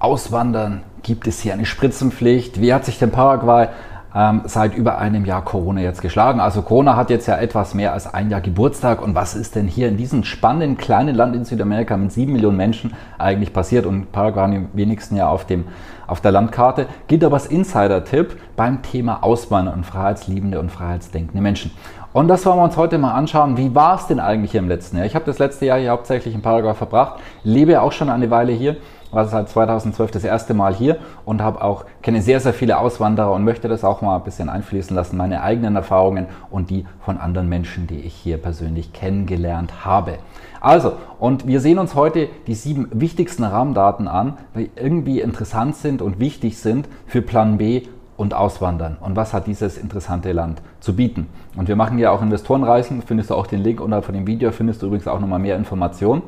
Auswandern, 0.00 0.82
gibt 1.02 1.26
es 1.26 1.40
hier 1.40 1.52
eine 1.52 1.66
Spritzenpflicht? 1.66 2.60
Wie 2.60 2.72
hat 2.72 2.84
sich 2.84 3.00
denn 3.00 3.10
Paraguay 3.10 3.68
ähm, 4.14 4.42
seit 4.44 4.76
über 4.76 4.98
einem 4.98 5.24
Jahr 5.24 5.44
Corona 5.44 5.80
jetzt 5.80 6.02
geschlagen? 6.02 6.38
Also 6.38 6.62
Corona 6.62 6.94
hat 6.94 7.10
jetzt 7.10 7.26
ja 7.26 7.36
etwas 7.36 7.74
mehr 7.74 7.92
als 7.92 8.12
ein 8.12 8.30
Jahr 8.30 8.40
Geburtstag 8.40 9.02
und 9.02 9.16
was 9.16 9.34
ist 9.34 9.56
denn 9.56 9.66
hier 9.66 9.88
in 9.88 9.96
diesem 9.96 10.22
spannenden 10.22 10.76
kleinen 10.76 11.16
Land 11.16 11.34
in 11.34 11.44
Südamerika 11.44 11.96
mit 11.96 12.12
sieben 12.12 12.32
Millionen 12.32 12.56
Menschen 12.56 12.92
eigentlich 13.18 13.52
passiert? 13.52 13.86
Und 13.86 14.12
Paraguay 14.12 14.54
im 14.54 14.68
wenigsten 14.72 15.16
ja 15.16 15.28
auf, 15.28 15.46
dem, 15.46 15.64
auf 16.06 16.20
der 16.20 16.30
Landkarte. 16.30 16.86
Gibt 17.08 17.24
aber 17.24 17.34
als 17.34 17.46
Insider-Tipp 17.46 18.36
beim 18.54 18.82
Thema 18.82 19.24
Auswandern 19.24 19.74
und 19.74 19.84
freiheitsliebende 19.84 20.60
und 20.60 20.70
freiheitsdenkende 20.70 21.42
Menschen. 21.42 21.72
Und 22.12 22.28
das 22.28 22.46
wollen 22.46 22.56
wir 22.56 22.64
uns 22.64 22.76
heute 22.76 22.98
mal 22.98 23.14
anschauen. 23.14 23.56
Wie 23.56 23.74
war 23.74 23.96
es 23.96 24.06
denn 24.06 24.18
eigentlich 24.18 24.52
hier 24.52 24.60
im 24.60 24.68
letzten 24.68 24.96
Jahr? 24.96 25.06
Ich 25.06 25.14
habe 25.14 25.24
das 25.26 25.38
letzte 25.38 25.66
Jahr 25.66 25.78
hier 25.78 25.90
hauptsächlich 25.90 26.34
in 26.34 26.40
Paraguay 26.40 26.74
verbracht, 26.74 27.20
lebe 27.42 27.82
auch 27.82 27.92
schon 27.92 28.08
eine 28.08 28.30
Weile 28.30 28.52
hier, 28.52 28.76
war 29.10 29.26
seit 29.26 29.48
2012 29.48 30.10
das 30.10 30.24
erste 30.24 30.54
Mal 30.54 30.74
hier 30.74 30.98
und 31.24 31.42
habe 31.42 31.62
auch 31.62 31.84
kenne 32.02 32.22
sehr 32.22 32.40
sehr 32.40 32.52
viele 32.52 32.78
Auswanderer 32.78 33.32
und 33.32 33.44
möchte 33.44 33.68
das 33.68 33.84
auch 33.84 34.02
mal 34.02 34.16
ein 34.16 34.24
bisschen 34.24 34.48
einfließen 34.48 34.94
lassen, 34.94 35.16
meine 35.16 35.42
eigenen 35.42 35.76
Erfahrungen 35.76 36.26
und 36.50 36.70
die 36.70 36.86
von 37.00 37.18
anderen 37.18 37.48
Menschen, 37.48 37.86
die 37.86 38.00
ich 38.00 38.14
hier 38.14 38.38
persönlich 38.38 38.92
kennengelernt 38.92 39.84
habe. 39.84 40.18
Also, 40.60 40.94
und 41.20 41.46
wir 41.46 41.60
sehen 41.60 41.78
uns 41.78 41.94
heute 41.94 42.28
die 42.46 42.54
sieben 42.54 42.88
wichtigsten 42.92 43.44
Rahmendaten 43.44 44.08
an, 44.08 44.38
die 44.56 44.70
irgendwie 44.74 45.20
interessant 45.20 45.76
sind 45.76 46.02
und 46.02 46.18
wichtig 46.18 46.58
sind 46.58 46.88
für 47.06 47.22
Plan 47.22 47.58
B 47.58 47.82
und 48.18 48.34
Auswandern. 48.34 48.96
Und 49.00 49.14
was 49.14 49.32
hat 49.32 49.46
dieses 49.46 49.78
interessante 49.78 50.32
Land 50.32 50.60
zu 50.80 50.96
bieten? 50.96 51.28
Und 51.56 51.68
wir 51.68 51.76
machen 51.76 51.98
ja 51.98 52.10
auch 52.10 52.20
Investorenreisen, 52.20 53.02
findest 53.02 53.30
du 53.30 53.34
auch 53.34 53.46
den 53.46 53.62
Link 53.62 53.80
unterhalb 53.80 54.04
von 54.04 54.14
dem 54.14 54.26
Video, 54.26 54.50
findest 54.50 54.82
du 54.82 54.86
übrigens 54.86 55.06
auch 55.06 55.20
nochmal 55.20 55.38
mehr 55.38 55.56
Informationen. 55.56 56.22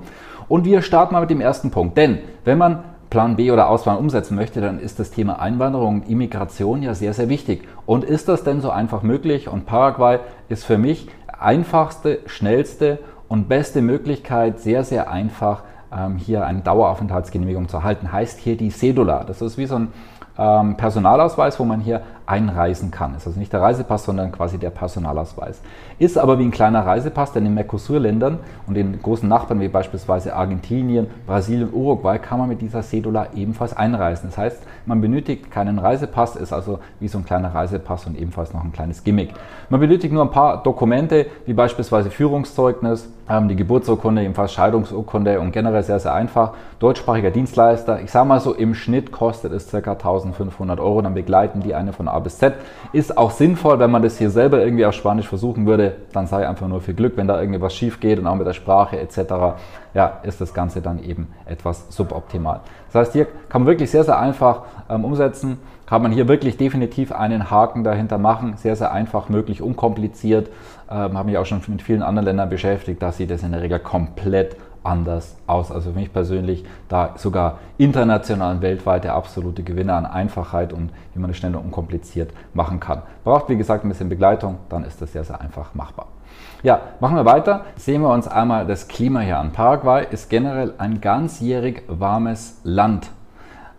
Und 0.50 0.64
wir 0.64 0.82
starten 0.82 1.14
mal 1.14 1.20
mit 1.20 1.30
dem 1.30 1.40
ersten 1.40 1.70
Punkt. 1.70 1.96
Denn 1.96 2.18
wenn 2.44 2.58
man 2.58 2.80
Plan 3.08 3.36
B 3.36 3.52
oder 3.52 3.68
Auswandern 3.68 4.02
umsetzen 4.02 4.34
möchte, 4.34 4.60
dann 4.60 4.80
ist 4.80 4.98
das 4.98 5.12
Thema 5.12 5.38
Einwanderung 5.38 6.00
und 6.00 6.08
Immigration 6.08 6.82
ja 6.82 6.92
sehr, 6.92 7.14
sehr 7.14 7.28
wichtig. 7.28 7.68
Und 7.86 8.02
ist 8.02 8.28
das 8.28 8.42
denn 8.42 8.60
so 8.60 8.70
einfach 8.70 9.02
möglich? 9.02 9.48
Und 9.48 9.64
Paraguay 9.64 10.18
ist 10.48 10.64
für 10.64 10.76
mich 10.76 11.06
einfachste, 11.38 12.18
schnellste 12.26 12.98
und 13.28 13.48
beste 13.48 13.80
Möglichkeit, 13.80 14.58
sehr, 14.58 14.82
sehr 14.82 15.08
einfach 15.08 15.62
ähm, 15.96 16.16
hier 16.16 16.44
eine 16.44 16.62
Daueraufenthaltsgenehmigung 16.62 17.68
zu 17.68 17.76
erhalten. 17.76 18.10
Heißt 18.10 18.40
hier 18.40 18.56
die 18.56 18.70
Cedula. 18.70 19.22
Das 19.22 19.42
ist 19.42 19.56
wie 19.56 19.66
so 19.66 19.76
ein 19.76 19.92
ähm, 20.36 20.76
Personalausweis, 20.76 21.60
wo 21.60 21.64
man 21.64 21.80
hier 21.80 22.02
einreisen 22.30 22.92
kann. 22.92 23.16
Ist 23.16 23.26
also 23.26 23.38
nicht 23.38 23.52
der 23.52 23.60
Reisepass, 23.60 24.04
sondern 24.04 24.30
quasi 24.30 24.56
der 24.56 24.70
Personalausweis. 24.70 25.60
Ist 25.98 26.16
aber 26.16 26.38
wie 26.38 26.44
ein 26.44 26.52
kleiner 26.52 26.86
Reisepass, 26.86 27.32
denn 27.32 27.44
in 27.44 27.54
Mercosur-Ländern 27.54 28.38
und 28.68 28.74
den 28.74 29.02
großen 29.02 29.28
Nachbarn 29.28 29.60
wie 29.60 29.66
beispielsweise 29.66 30.36
Argentinien, 30.36 31.08
Brasilien, 31.26 31.70
Uruguay 31.72 32.18
kann 32.18 32.38
man 32.38 32.48
mit 32.48 32.62
dieser 32.62 32.82
Cedula 32.82 33.28
ebenfalls 33.34 33.76
einreisen. 33.76 34.30
Das 34.30 34.38
heißt, 34.38 34.62
man 34.86 35.00
benötigt 35.00 35.50
keinen 35.50 35.80
Reisepass, 35.80 36.36
ist 36.36 36.52
also 36.52 36.78
wie 37.00 37.08
so 37.08 37.18
ein 37.18 37.24
kleiner 37.24 37.52
Reisepass 37.52 38.06
und 38.06 38.16
ebenfalls 38.16 38.54
noch 38.54 38.62
ein 38.62 38.72
kleines 38.72 39.02
Gimmick. 39.02 39.30
Man 39.68 39.80
benötigt 39.80 40.14
nur 40.14 40.22
ein 40.22 40.30
paar 40.30 40.62
Dokumente, 40.62 41.26
wie 41.46 41.52
beispielsweise 41.52 42.10
Führungszeugnis, 42.10 43.08
ähm, 43.28 43.48
die 43.48 43.56
Geburtsurkunde, 43.56 44.22
ebenfalls 44.22 44.52
Scheidungsurkunde 44.52 45.40
und 45.40 45.50
generell 45.50 45.82
sehr, 45.82 45.98
sehr 45.98 46.14
einfach. 46.14 46.52
Deutschsprachiger 46.78 47.30
Dienstleister, 47.30 48.00
ich 48.00 48.10
sage 48.10 48.28
mal 48.28 48.40
so, 48.40 48.54
im 48.54 48.74
Schnitt 48.74 49.10
kostet 49.10 49.52
es 49.52 49.70
ca. 49.70 49.92
1500 49.92 50.78
Euro, 50.78 51.02
dann 51.02 51.14
begleiten 51.14 51.60
die 51.60 51.74
eine 51.74 51.92
von 51.92 52.08
A 52.08 52.19
bis 52.20 52.38
Z. 52.38 52.54
Ist 52.92 53.16
auch 53.16 53.30
sinnvoll, 53.30 53.78
wenn 53.78 53.90
man 53.90 54.02
das 54.02 54.18
hier 54.18 54.30
selber 54.30 54.62
irgendwie 54.62 54.86
auf 54.86 54.94
Spanisch 54.94 55.28
versuchen 55.28 55.66
würde, 55.66 55.96
dann 56.12 56.26
sei 56.26 56.48
einfach 56.48 56.68
nur 56.68 56.80
viel 56.80 56.94
Glück, 56.94 57.16
wenn 57.16 57.28
da 57.28 57.40
irgendwie 57.40 57.60
was 57.60 57.74
schief 57.74 58.00
geht 58.00 58.18
und 58.18 58.26
auch 58.26 58.34
mit 58.34 58.46
der 58.46 58.52
Sprache 58.52 58.98
etc. 58.98 59.18
Ja, 59.94 60.20
ist 60.22 60.40
das 60.40 60.54
Ganze 60.54 60.80
dann 60.80 61.02
eben 61.02 61.28
etwas 61.46 61.86
suboptimal. 61.88 62.60
Das 62.92 63.06
heißt, 63.06 63.12
hier 63.12 63.26
kann 63.48 63.62
man 63.62 63.66
wirklich 63.66 63.90
sehr, 63.90 64.04
sehr 64.04 64.18
einfach 64.18 64.62
ähm, 64.88 65.04
umsetzen, 65.04 65.58
kann 65.86 66.02
man 66.02 66.12
hier 66.12 66.28
wirklich 66.28 66.56
definitiv 66.56 67.10
einen 67.10 67.50
Haken 67.50 67.82
dahinter 67.82 68.18
machen, 68.18 68.54
sehr, 68.56 68.76
sehr 68.76 68.92
einfach 68.92 69.28
möglich, 69.28 69.60
unkompliziert. 69.60 70.48
Ähm, 70.88 71.18
habe 71.18 71.28
mich 71.28 71.38
auch 71.38 71.46
schon 71.46 71.60
mit 71.66 71.82
vielen 71.82 72.02
anderen 72.02 72.26
Ländern 72.26 72.48
beschäftigt, 72.48 73.02
da 73.02 73.10
sieht 73.12 73.30
es 73.30 73.42
in 73.42 73.52
der 73.52 73.62
Regel 73.62 73.80
komplett 73.80 74.56
anders 74.82 75.36
aus. 75.46 75.70
Also 75.70 75.90
für 75.92 75.98
mich 75.98 76.12
persönlich 76.12 76.64
da 76.88 77.14
sogar 77.16 77.58
international 77.78 78.56
und 78.56 78.62
weltweit 78.62 79.04
der 79.04 79.14
absolute 79.14 79.62
Gewinner 79.62 79.94
an 79.94 80.06
Einfachheit 80.06 80.72
und 80.72 80.90
wie 81.14 81.20
man 81.20 81.30
es 81.30 81.36
schnell 81.36 81.54
und 81.54 81.64
unkompliziert 81.64 82.32
machen 82.54 82.80
kann. 82.80 83.02
Braucht 83.24 83.48
wie 83.48 83.56
gesagt 83.56 83.84
ein 83.84 83.88
bisschen 83.88 84.08
Begleitung, 84.08 84.58
dann 84.68 84.84
ist 84.84 85.00
das 85.02 85.12
sehr, 85.12 85.24
sehr 85.24 85.40
einfach 85.40 85.74
machbar. 85.74 86.06
Ja, 86.62 86.80
machen 87.00 87.16
wir 87.16 87.24
weiter. 87.24 87.64
Sehen 87.76 88.02
wir 88.02 88.10
uns 88.10 88.28
einmal 88.28 88.66
das 88.66 88.86
Klima 88.86 89.20
hier 89.20 89.38
an. 89.38 89.52
Paraguay 89.52 90.06
ist 90.10 90.28
generell 90.28 90.74
ein 90.78 91.00
ganzjährig 91.00 91.82
warmes 91.88 92.60
Land. 92.64 93.10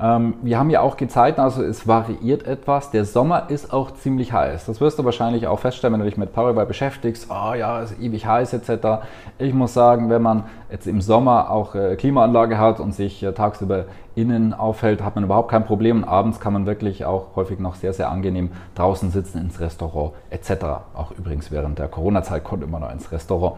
Ähm, 0.02 0.34
wir 0.42 0.58
haben 0.58 0.72
ja 0.72 0.82
auch 0.82 0.98
gezeigt, 0.98 1.38
also 1.38 1.62
es 1.62 1.88
variiert 1.88 2.48
etwas. 2.48 2.90
Der 2.90 3.06
Sommer 3.06 3.50
ist 3.50 3.72
auch 3.72 3.92
ziemlich 3.92 4.34
heiß. 4.34 4.66
Das 4.66 4.82
wirst 4.82 4.98
du 4.98 5.06
wahrscheinlich 5.06 5.46
auch 5.46 5.60
feststellen, 5.60 5.94
wenn 5.94 6.00
du 6.00 6.06
dich 6.06 6.18
mit 6.18 6.34
Paraguay 6.34 6.66
beschäftigst. 6.66 7.28
Oh 7.30 7.54
ja, 7.54 7.82
ist 7.82 8.00
ewig 8.00 8.26
heiß 8.26 8.54
etc. 8.54 9.04
Ich 9.38 9.54
muss 9.54 9.76
sagen, 9.76 10.10
wenn 10.10 10.24
man 10.24 10.46
jetzt 10.72 10.88
im 10.88 11.02
Sommer 11.02 11.52
auch 11.52 11.76
äh, 11.76 11.96
Klimaanlage 11.98 12.58
hat 12.58 12.80
und 12.80 12.96
sich 12.96 13.22
äh, 13.22 13.32
tagsüber 13.34 13.86
innen 14.16 14.56
aufhält, 14.56 15.04
hat 15.04 15.14
man 15.16 15.24
überhaupt 15.24 15.52
kein 15.52 15.66
Problem. 15.66 15.98
Und 15.98 16.04
abends 16.06 16.40
kann 16.40 16.54
man 16.54 16.66
wirklich 16.66 17.06
auch 17.06 17.36
häufig 17.36 17.60
noch 17.60 17.76
sehr, 17.76 17.94
sehr 17.94 18.10
angenehm 18.10 18.50
draußen 18.74 19.12
sitzen 19.12 19.38
ins 19.38 19.60
Restaurant 19.60 20.14
etc. 20.32 20.66
Auch 20.96 21.12
übrigens 21.12 21.52
während 21.52 21.78
der 21.78 21.88
Corona-Zeit 21.88 22.44
konnte 22.44 22.66
man 22.66 22.82
noch 22.82 22.92
ins 22.92 23.12
Restaurant. 23.12 23.58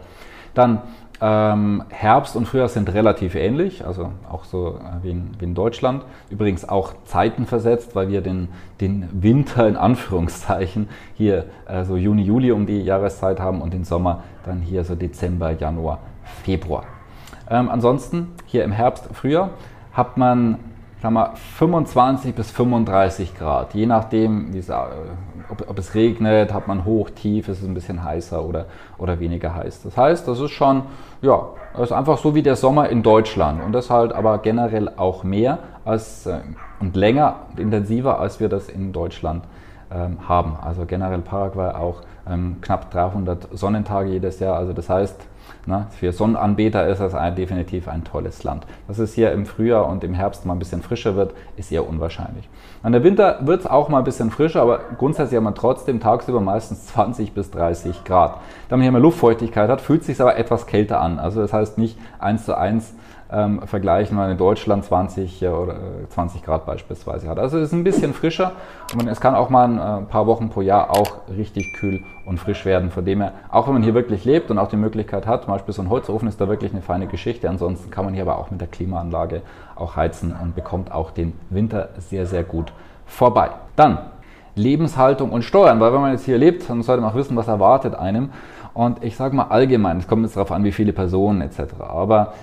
Dann 0.54 0.82
ähm, 1.22 1.84
Herbst 1.90 2.36
und 2.36 2.48
Frühjahr 2.48 2.68
sind 2.68 2.94
relativ 2.94 3.36
ähnlich, 3.36 3.86
also 3.86 4.12
auch 4.30 4.44
so 4.44 4.80
äh, 4.80 5.04
wie 5.04 5.12
in, 5.12 5.32
wie 5.40 5.46
in, 5.46 5.56
Deutschland. 5.56 6.04
Übrigens 6.30 6.68
auch 6.68 6.94
zeitenversetzt, 7.06 7.96
weil 7.96 8.10
wir 8.10 8.22
den, 8.22 8.50
den 8.82 9.08
Winter 9.12 9.68
in 9.68 9.78
Anführungszeichen 9.78 10.90
hier 11.14 11.46
äh, 11.66 11.86
so 11.86 11.96
Juni, 11.96 12.24
Juli 12.24 12.52
um 12.52 12.66
die 12.66 12.82
Jahreszeit 12.82 13.40
haben 13.40 13.62
und 13.62 13.74
den 13.74 13.86
Sommer 13.86 14.24
dann 14.46 14.60
hier 14.60 14.84
so 14.84 14.96
Dezember, 14.96 15.52
Januar, 15.52 16.00
Februar. 16.44 16.84
Ähm, 17.50 17.70
ansonsten 17.70 18.34
hier 18.46 18.64
im 18.64 18.72
Herbst, 18.72 19.10
Frühjahr 19.14 19.52
hat 19.94 20.18
man 20.18 20.58
sagen 21.02 21.16
wir, 21.16 21.34
25 21.36 22.34
bis 22.34 22.50
35 22.52 23.38
Grad, 23.38 23.74
je 23.74 23.86
nachdem, 23.86 24.54
äh, 24.56 24.62
ob, 25.50 25.70
ob, 25.70 25.80
es 25.80 25.96
regnet, 25.96 26.54
hat 26.54 26.68
man 26.68 26.86
hoch, 26.86 27.10
tief, 27.10 27.48
ist 27.48 27.62
es 27.62 27.68
ein 27.68 27.74
bisschen 27.74 28.04
heißer 28.04 28.44
oder, 28.44 28.66
oder 28.98 29.20
weniger 29.20 29.56
heiß. 29.56 29.84
Das 29.84 29.98
heißt, 29.98 30.28
das 30.28 30.40
ist 30.40 30.52
schon, 30.52 30.84
ja, 31.22 31.50
das 31.74 31.90
ist 31.90 31.92
einfach 31.92 32.18
so 32.18 32.36
wie 32.36 32.44
der 32.44 32.56
Sommer 32.56 32.90
in 32.90 33.04
Deutschland 33.04 33.64
und 33.64 33.72
das 33.72 33.90
halt 33.90 34.14
aber 34.14 34.38
generell 34.40 34.90
auch 34.98 35.24
mehr 35.24 35.60
als, 35.86 36.26
äh, 36.26 36.40
und 36.80 36.96
länger 36.96 37.38
und 37.52 37.60
intensiver, 37.60 38.20
als 38.20 38.40
wir 38.40 38.50
das 38.50 38.70
in 38.70 38.94
Deutschland 38.94 39.44
ähm, 39.92 40.28
haben. 40.28 40.58
Also 40.62 40.86
generell 40.86 41.20
Paraguay 41.20 41.74
auch 41.76 42.02
ähm, 42.28 42.58
knapp 42.62 42.92
300 42.92 43.50
Sonnentage 43.52 44.10
jedes 44.10 44.40
Jahr, 44.40 44.58
also 44.58 44.74
das 44.74 44.90
heißt, 44.90 45.20
na, 45.66 45.88
für 45.92 46.12
Sonnenanbeter 46.12 46.88
ist 46.88 47.00
das 47.00 47.16
ein, 47.16 47.36
definitiv 47.36 47.88
ein 47.88 48.04
tolles 48.04 48.44
Land. 48.44 48.66
Dass 48.88 49.00
es 49.00 49.14
hier 49.14 49.32
im 49.32 49.46
Frühjahr 49.46 49.88
und 49.88 50.04
im 50.04 50.14
Herbst 50.14 50.46
mal 50.46 50.54
ein 50.54 50.60
bisschen 50.60 50.82
frischer 50.82 51.16
wird, 51.16 51.34
ist 51.56 51.72
eher 51.72 51.88
unwahrscheinlich. 51.88 52.50
An 52.82 52.92
der 52.92 53.04
Winter 53.04 53.40
wird 53.42 53.62
es 53.62 53.68
auch 53.68 53.88
mal 53.88 54.00
ein 54.00 54.04
bisschen 54.04 54.30
frischer, 54.30 54.62
aber 54.62 54.80
grundsätzlich 54.98 55.38
hat 55.38 55.44
man 55.44 55.56
trotzdem 55.56 56.00
tagsüber 56.00 56.42
meistens 56.42 56.86
20 56.88 57.34
bis 57.34 57.50
30 57.52 58.04
Grad. 58.04 58.40
Da 58.68 58.76
man 58.76 58.84
hier 58.84 58.92
mal 58.92 59.02
Luftfeuchtigkeit 59.02 59.70
hat, 59.70 59.80
fühlt 59.80 60.02
es 60.02 60.08
sich 60.08 60.20
aber 60.20 60.38
etwas 60.38 60.68
kälter 60.68 61.00
an. 61.00 61.20
Also 61.20 61.42
das 61.42 61.54
heißt 61.54 61.78
nicht 61.78 61.98
eins 62.20 62.46
zu 62.46 62.58
eins 62.58 62.94
ähm, 63.34 63.62
vergleichen, 63.66 64.18
weil 64.18 64.32
in 64.32 64.38
Deutschland 64.38 64.86
20 64.86 65.42
äh, 65.42 65.48
oder 65.48 65.76
20 66.10 66.42
äh, 66.42 66.46
Grad 66.46 66.66
beispielsweise 66.66 67.28
hat. 67.28 67.40
Also 67.40 67.58
es 67.58 67.70
ist 67.70 67.74
ein 67.74 67.84
bisschen 67.84 68.14
frischer 68.14 68.54
und 68.94 69.08
es 69.08 69.20
kann 69.20 69.36
auch 69.36 69.50
mal 69.50 69.66
ein 69.66 70.04
äh, 70.04 70.06
paar 70.06 70.28
Wochen 70.28 70.50
pro 70.50 70.62
Jahr 70.62 70.92
auch 70.92 71.28
richtig 71.36 71.74
kühl 71.74 72.04
und 72.26 72.40
frisch 72.40 72.66
werden. 72.66 72.92
Von 72.92 73.06
dem 73.06 73.22
her, 73.22 73.34
auch 73.50 73.68
wenn 73.68 73.74
man 73.74 73.84
hier 73.84 73.94
wirklich 73.94 74.26
lebt 74.26 74.52
und 74.52 74.60
auch 74.60 74.70
die 74.70 74.78
Möglichkeit 74.78 75.26
hat, 75.26 75.46
zum 75.46 75.54
Beispiel 75.54 75.74
so 75.74 75.82
ein 75.82 75.90
Holzofen 75.90 76.28
ist 76.28 76.40
da 76.40 76.48
wirklich 76.48 76.72
eine 76.72 76.82
feine 76.82 77.08
Geschichte. 77.08 77.50
Ansonsten 77.50 77.90
kann 77.90 78.06
man 78.06 78.14
hier 78.14 78.24
aber 78.24 78.38
auch 78.38 78.52
mit 78.52 78.62
der 78.62 78.68
Klimaanlage 78.68 79.42
auch 79.76 79.96
heizen 79.96 80.36
und 80.40 80.56
bekommt 80.56 80.92
auch 80.92 81.12
den 81.12 81.34
Winter 81.50 81.90
sehr, 81.98 82.26
sehr 82.26 82.44
gut 82.44 82.72
vorbei. 83.06 83.50
Dann 83.76 83.98
Lebenshaltung 84.56 85.32
und 85.32 85.44
Steuern, 85.44 85.80
weil 85.80 85.94
wenn 85.94 86.02
man 86.02 86.12
jetzt 86.12 86.26
hier 86.26 86.38
lebt, 86.38 86.70
dann 86.70 86.84
sollte 86.84 87.02
man 87.02 87.12
auch 87.12 87.16
wissen, 87.16 87.36
was 87.36 87.48
erwartet 87.48 87.96
einem. 87.96 88.30
Und 88.74 89.04
ich 89.04 89.16
sage 89.16 89.36
mal 89.36 89.48
allgemein, 89.50 90.00
es 90.00 90.08
kommt 90.08 90.24
jetzt 90.24 90.36
darauf 90.36 90.52
an, 90.52 90.64
wie 90.64 90.72
viele 90.72 90.94
Personen 90.94 91.42
etc. 91.42 91.76
Aber 91.80 92.34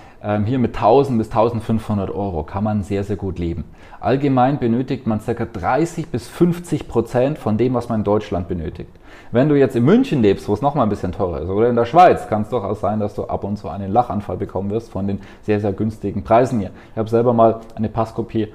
hier 0.45 0.59
mit 0.59 0.75
1000 0.75 1.17
bis 1.17 1.29
1500 1.29 2.11
Euro 2.11 2.43
kann 2.43 2.63
man 2.63 2.83
sehr, 2.83 3.03
sehr 3.03 3.15
gut 3.15 3.39
leben. 3.39 3.63
Allgemein 3.99 4.59
benötigt 4.59 5.07
man 5.07 5.19
ca. 5.19 5.33
30 5.33 6.09
bis 6.09 6.27
50 6.27 6.87
Prozent 6.87 7.39
von 7.39 7.57
dem, 7.57 7.73
was 7.73 7.89
man 7.89 8.01
in 8.01 8.03
Deutschland 8.03 8.47
benötigt. 8.47 8.91
Wenn 9.31 9.49
du 9.49 9.55
jetzt 9.55 9.75
in 9.75 9.83
München 9.83 10.21
lebst, 10.21 10.47
wo 10.47 10.53
es 10.53 10.61
nochmal 10.61 10.85
ein 10.85 10.89
bisschen 10.89 11.11
teurer 11.11 11.41
ist, 11.41 11.49
oder 11.49 11.69
in 11.69 11.75
der 11.75 11.85
Schweiz, 11.85 12.27
kann 12.27 12.43
es 12.43 12.49
durchaus 12.49 12.81
sein, 12.81 12.99
dass 12.99 13.15
du 13.15 13.23
ab 13.23 13.43
und 13.43 13.57
zu 13.57 13.69
einen 13.69 13.91
Lachanfall 13.91 14.37
bekommen 14.37 14.69
wirst 14.69 14.91
von 14.91 15.07
den 15.07 15.21
sehr, 15.41 15.59
sehr 15.59 15.73
günstigen 15.73 16.23
Preisen 16.23 16.59
hier. 16.59 16.71
Ich 16.91 16.97
habe 16.97 17.09
selber 17.09 17.33
mal 17.33 17.61
eine 17.75 17.89
Passkopie 17.89 18.49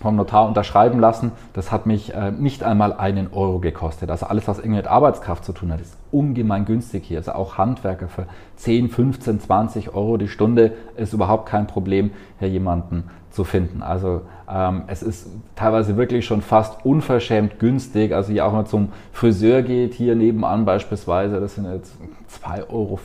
vom 0.00 0.16
Notar 0.16 0.46
unterschreiben 0.46 1.00
lassen. 1.00 1.32
Das 1.52 1.72
hat 1.72 1.86
mich 1.86 2.14
äh, 2.14 2.30
nicht 2.30 2.62
einmal 2.62 2.92
einen 2.92 3.32
Euro 3.32 3.58
gekostet. 3.58 4.10
Also 4.10 4.26
alles, 4.26 4.46
was 4.48 4.58
irgendwie 4.58 4.76
mit 4.76 4.86
Arbeitskraft 4.86 5.44
zu 5.44 5.52
tun 5.52 5.72
hat, 5.72 5.80
ist 5.80 5.96
ungemein 6.12 6.64
günstig 6.64 7.04
hier. 7.04 7.18
Also 7.18 7.32
auch 7.32 7.58
Handwerker 7.58 8.08
für 8.08 8.26
10, 8.56 8.88
15, 8.88 9.40
20 9.40 9.94
Euro 9.94 10.16
die 10.16 10.28
Stunde 10.28 10.72
ist 10.96 11.12
überhaupt 11.12 11.46
kein 11.46 11.66
Problem, 11.66 12.10
hier 12.38 12.48
jemanden 12.48 13.04
zu 13.30 13.44
finden. 13.44 13.82
Also 13.82 14.22
ähm, 14.50 14.84
es 14.86 15.02
ist 15.02 15.28
teilweise 15.54 15.96
wirklich 15.96 16.24
schon 16.24 16.40
fast 16.40 16.84
unverschämt 16.84 17.58
günstig. 17.58 18.12
Also 18.14 18.32
hier 18.32 18.46
auch 18.46 18.52
mal 18.52 18.64
zum 18.64 18.88
Friseur 19.12 19.62
geht, 19.62 19.94
hier 19.94 20.16
nebenan 20.16 20.64
beispielsweise, 20.64 21.38
das 21.38 21.54
sind 21.54 21.70
jetzt 21.70 21.96
2,50 22.44 22.68
Euro 22.70 22.98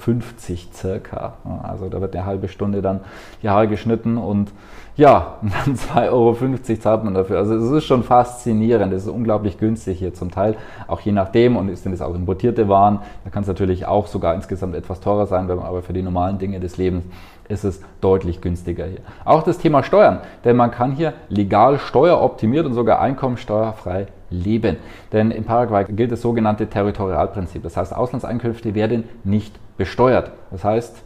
circa. 0.73 1.33
Also 1.63 1.89
da 1.89 1.99
wird 1.99 2.15
eine 2.15 2.25
halbe 2.25 2.47
Stunde 2.47 2.81
dann 2.81 3.01
die 3.43 3.49
Haare 3.49 3.67
geschnitten 3.67 4.17
und 4.17 4.51
ja, 4.95 5.37
dann 5.41 5.75
2,50 5.75 6.11
Euro 6.11 6.79
zahlt 6.79 7.03
man 7.03 7.13
dafür. 7.13 7.37
Also 7.37 7.55
es 7.55 7.71
ist 7.71 7.85
schon 7.85 8.03
faszinierend. 8.03 8.93
Es 8.93 9.03
ist 9.03 9.09
unglaublich 9.09 9.57
günstig 9.57 9.99
hier 9.99 10.13
zum 10.13 10.31
Teil, 10.31 10.55
auch 10.87 10.99
je 11.01 11.11
nachdem. 11.11 11.57
Und 11.57 11.75
sind 11.75 11.93
es 11.93 12.01
auch 12.01 12.15
importierte 12.15 12.67
Waren. 12.69 12.99
Da 13.23 13.29
kann 13.29 13.41
es 13.43 13.47
natürlich 13.47 13.85
auch 13.85 14.07
sogar 14.07 14.35
insgesamt 14.35 14.75
etwas 14.75 14.99
teurer 14.99 15.25
sein, 15.25 15.49
aber 15.49 15.81
für 15.81 15.93
die 15.93 16.01
normalen 16.01 16.37
Dinge 16.37 16.59
des 16.59 16.77
Lebens 16.77 17.05
ist 17.49 17.63
es 17.63 17.81
deutlich 17.99 18.41
günstiger 18.41 18.85
hier. 18.85 18.99
Auch 19.25 19.43
das 19.43 19.57
Thema 19.57 19.83
Steuern, 19.83 20.19
denn 20.45 20.55
man 20.55 20.71
kann 20.71 20.93
hier 20.93 21.13
legal 21.27 21.79
steueroptimiert 21.79 22.65
und 22.65 22.73
sogar 22.73 23.01
einkommensteuerfrei 23.01 24.07
leben. 24.29 24.77
Denn 25.11 25.31
in 25.31 25.43
Paraguay 25.43 25.85
gilt 25.85 26.11
das 26.11 26.21
sogenannte 26.21 26.67
Territorialprinzip. 26.67 27.61
Das 27.63 27.75
heißt, 27.77 27.95
Auslandseinkünfte 27.95 28.73
werden 28.73 29.03
nicht 29.23 29.59
besteuert. 29.77 30.31
Das 30.49 30.63
heißt, 30.63 31.03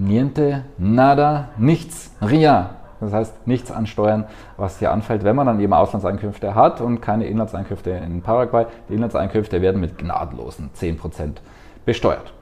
niente, 0.00 0.64
nada, 0.78 1.50
nichts, 1.56 2.14
ria. 2.20 2.70
Das 3.00 3.12
heißt, 3.12 3.46
nichts 3.46 3.70
an 3.70 3.86
Steuern, 3.86 4.26
was 4.56 4.78
hier 4.78 4.92
anfällt, 4.92 5.24
wenn 5.24 5.34
man 5.34 5.46
dann 5.46 5.60
eben 5.60 5.72
Auslandseinkünfte 5.72 6.54
hat 6.54 6.80
und 6.80 7.00
keine 7.00 7.26
Inlandseinkünfte 7.26 7.90
in 7.90 8.20
Paraguay. 8.20 8.66
Die 8.88 8.94
Inlandseinkünfte 8.94 9.62
werden 9.62 9.80
mit 9.80 9.96
gnadenlosen 9.96 10.70
10% 10.76 11.36
besteuert. 11.86 12.32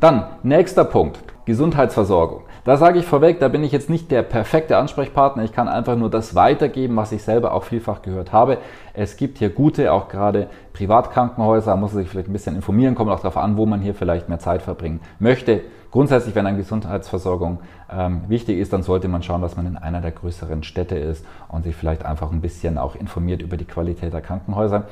Dann, 0.00 0.24
nächster 0.42 0.84
Punkt, 0.84 1.18
Gesundheitsversorgung. 1.44 2.42
Da 2.68 2.76
sage 2.76 2.98
ich 2.98 3.06
vorweg, 3.06 3.40
da 3.40 3.48
bin 3.48 3.64
ich 3.64 3.72
jetzt 3.72 3.88
nicht 3.88 4.10
der 4.10 4.20
perfekte 4.20 4.76
Ansprechpartner. 4.76 5.42
Ich 5.42 5.52
kann 5.52 5.68
einfach 5.68 5.96
nur 5.96 6.10
das 6.10 6.34
weitergeben, 6.34 6.96
was 6.96 7.12
ich 7.12 7.22
selber 7.22 7.54
auch 7.54 7.64
vielfach 7.64 8.02
gehört 8.02 8.30
habe. 8.34 8.58
Es 8.92 9.16
gibt 9.16 9.38
hier 9.38 9.48
gute, 9.48 9.90
auch 9.90 10.10
gerade 10.10 10.48
Privatkrankenhäuser, 10.74 11.76
muss 11.76 11.92
sich 11.92 12.10
vielleicht 12.10 12.28
ein 12.28 12.34
bisschen 12.34 12.56
informieren, 12.56 12.94
kommt 12.94 13.10
auch 13.10 13.20
darauf 13.20 13.38
an, 13.38 13.56
wo 13.56 13.64
man 13.64 13.80
hier 13.80 13.94
vielleicht 13.94 14.28
mehr 14.28 14.38
Zeit 14.38 14.60
verbringen 14.60 15.00
möchte. 15.18 15.62
Grundsätzlich, 15.90 16.34
wenn 16.34 16.46
eine 16.46 16.58
Gesundheitsversorgung 16.58 17.60
ähm, 17.90 18.24
wichtig 18.28 18.58
ist, 18.58 18.74
dann 18.74 18.82
sollte 18.82 19.08
man 19.08 19.22
schauen, 19.22 19.40
dass 19.40 19.56
man 19.56 19.66
in 19.66 19.78
einer 19.78 20.02
der 20.02 20.10
größeren 20.10 20.62
Städte 20.62 20.96
ist 20.98 21.24
und 21.48 21.64
sich 21.64 21.74
vielleicht 21.74 22.04
einfach 22.04 22.30
ein 22.32 22.42
bisschen 22.42 22.76
auch 22.76 22.96
informiert 22.96 23.40
über 23.40 23.56
die 23.56 23.64
Qualität 23.64 24.12
der 24.12 24.20
Krankenhäuser. 24.20 24.84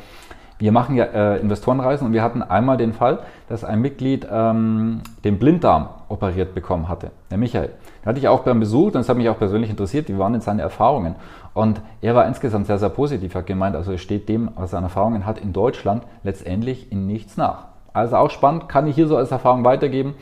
Wir 0.59 0.73
machen 0.73 0.97
ja 0.97 1.05
äh, 1.05 1.37
Investorenreisen 1.39 2.07
und 2.07 2.15
wir 2.15 2.23
hatten 2.23 2.43
einmal 2.43 2.79
den 2.79 2.95
Fall, 2.95 3.19
dass 3.49 3.63
ein 3.63 3.81
Mitglied 3.81 4.27
ähm, 4.31 5.03
den 5.23 5.39
Blinddarm 5.39 5.89
operiert 6.09 6.55
bekommen 6.55 6.89
hatte, 6.89 7.11
der 7.31 7.37
Michael. 7.37 7.69
Den 8.03 8.07
hatte 8.07 8.19
ich 8.19 8.29
auch 8.29 8.41
beim 8.41 8.61
Besuch 8.61 8.87
und 8.87 8.95
das 8.95 9.09
hat 9.09 9.19
mich 9.19 9.29
auch 9.29 9.39
persönlich 9.39 9.69
interessiert, 9.69 10.09
wie 10.09 10.19
waren 10.19 10.33
denn 10.33 10.41
seine 10.41 10.63
Erfahrungen? 10.63 11.17
Und 11.53 11.83
er 12.01 12.15
war 12.15 12.27
insgesamt 12.27 12.67
sehr, 12.67 12.79
sehr 12.79 12.89
positiv, 12.89 13.35
hat 13.35 13.47
gemeint, 13.47 13.77
also 13.77 13.93
es 13.93 14.01
steht 14.01 14.31
dem, 14.31 14.51
was 14.57 14.73
er 14.73 14.79
an 14.79 14.85
Erfahrungen 14.85 15.27
hat, 15.27 15.39
in 15.39 15.53
Deutschland 15.53 16.05
letztendlich 16.23 16.91
in 16.91 17.07
nichts 17.07 17.37
nach. 17.37 17.67
Also 17.93 18.17
auch 18.17 18.31
spannend, 18.31 18.69
kann 18.69 18.87
ich 18.87 18.95
hier 18.95 19.09
so 19.09 19.17
als 19.17 19.31
Erfahrung 19.31 19.65
weitergeben. 19.65 20.15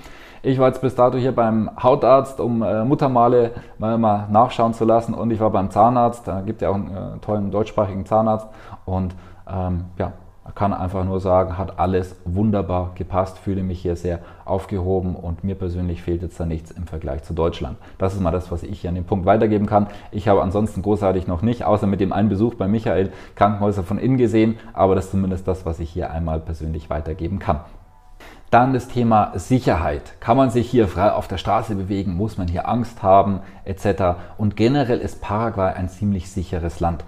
Ich 0.43 0.59
war 0.59 0.69
jetzt 0.69 0.81
bis 0.81 0.95
dato 0.95 1.17
hier 1.17 1.33
beim 1.33 1.71
Hautarzt, 1.81 2.41
um 2.41 2.63
äh, 2.63 2.85
Muttermale 2.85 3.53
mal, 3.79 3.99
mal, 3.99 4.27
nachschauen 4.31 4.75
zu 4.75 4.85
lassen 4.85 5.15
und 5.15 5.31
ich 5.31 5.41
war 5.41 5.51
beim 5.51 5.71
Zahnarzt, 5.71 6.27
da 6.27 6.41
gibt 6.41 6.61
es 6.61 6.67
ja 6.67 6.71
auch 6.71 6.75
einen 6.75 6.91
äh, 6.91 7.19
tollen 7.21 7.51
deutschsprachigen 7.51 8.05
Zahnarzt 8.05 8.49
und 8.85 9.15
ähm, 9.49 9.85
ja, 9.99 10.13
kann 10.55 10.73
einfach 10.73 11.05
nur 11.05 11.21
sagen, 11.21 11.59
hat 11.59 11.79
alles 11.79 12.17
wunderbar 12.25 12.93
gepasst, 12.95 13.39
fühle 13.39 13.63
mich 13.63 13.81
hier 13.81 13.97
sehr 13.97 14.21
aufgehoben 14.45 15.17
und 15.17 15.43
mir 15.43 15.55
persönlich 15.55 16.03
fehlt 16.03 16.23
jetzt 16.23 16.39
da 16.39 16.47
nichts 16.47 16.71
im 16.71 16.87
Vergleich 16.87 17.25
zu 17.25 17.35
Deutschland. 17.35 17.77
Das 17.99 18.15
ist 18.15 18.21
mal 18.21 18.31
das, 18.31 18.51
was 18.51 18.63
ich 18.63 18.81
hier 18.81 18.91
an 18.91 18.97
dem 18.97 19.05
Punkt 19.05 19.27
weitergeben 19.27 19.67
kann. 19.67 19.89
Ich 20.13 20.29
habe 20.29 20.43
ansonsten 20.43 20.83
großartig 20.83 21.27
noch 21.27 21.43
nicht, 21.43 21.65
außer 21.65 21.87
mit 21.87 22.01
dem 22.01 22.13
einen 22.13 22.29
Besuch 22.29 22.55
bei 22.55 22.69
Michael 22.69 23.13
Krankenhäuser 23.35 23.83
von 23.83 23.99
innen 23.99 24.17
gesehen, 24.17 24.57
aber 24.73 24.95
das 24.95 25.07
ist 25.07 25.11
zumindest 25.11 25.49
das, 25.49 25.67
was 25.67 25.81
ich 25.81 25.91
hier 25.91 26.11
einmal 26.11 26.41
persönlich 26.41 26.91
weitergeben 26.91 27.39
kann. 27.39 27.61
Dann 28.51 28.73
das 28.73 28.87
Thema 28.87 29.33
Sicherheit. 29.35 30.21
Kann 30.21 30.37
man 30.37 30.51
sich 30.51 30.71
hier 30.71 30.87
frei 30.87 31.11
auf 31.11 31.27
der 31.27 31.39
Straße 31.39 31.75
bewegen? 31.75 32.15
Muss 32.15 32.39
man 32.39 32.47
hier 32.47 32.69
Angst 32.69 33.03
haben? 33.03 33.41
Etc. 33.65 34.17
Und 34.39 34.55
generell 34.55 35.01
ist 35.01 35.21
Paraguay 35.21 35.73
ein 35.75 35.89
ziemlich 35.89 36.31
sicheres 36.31 36.79
Land 36.79 37.05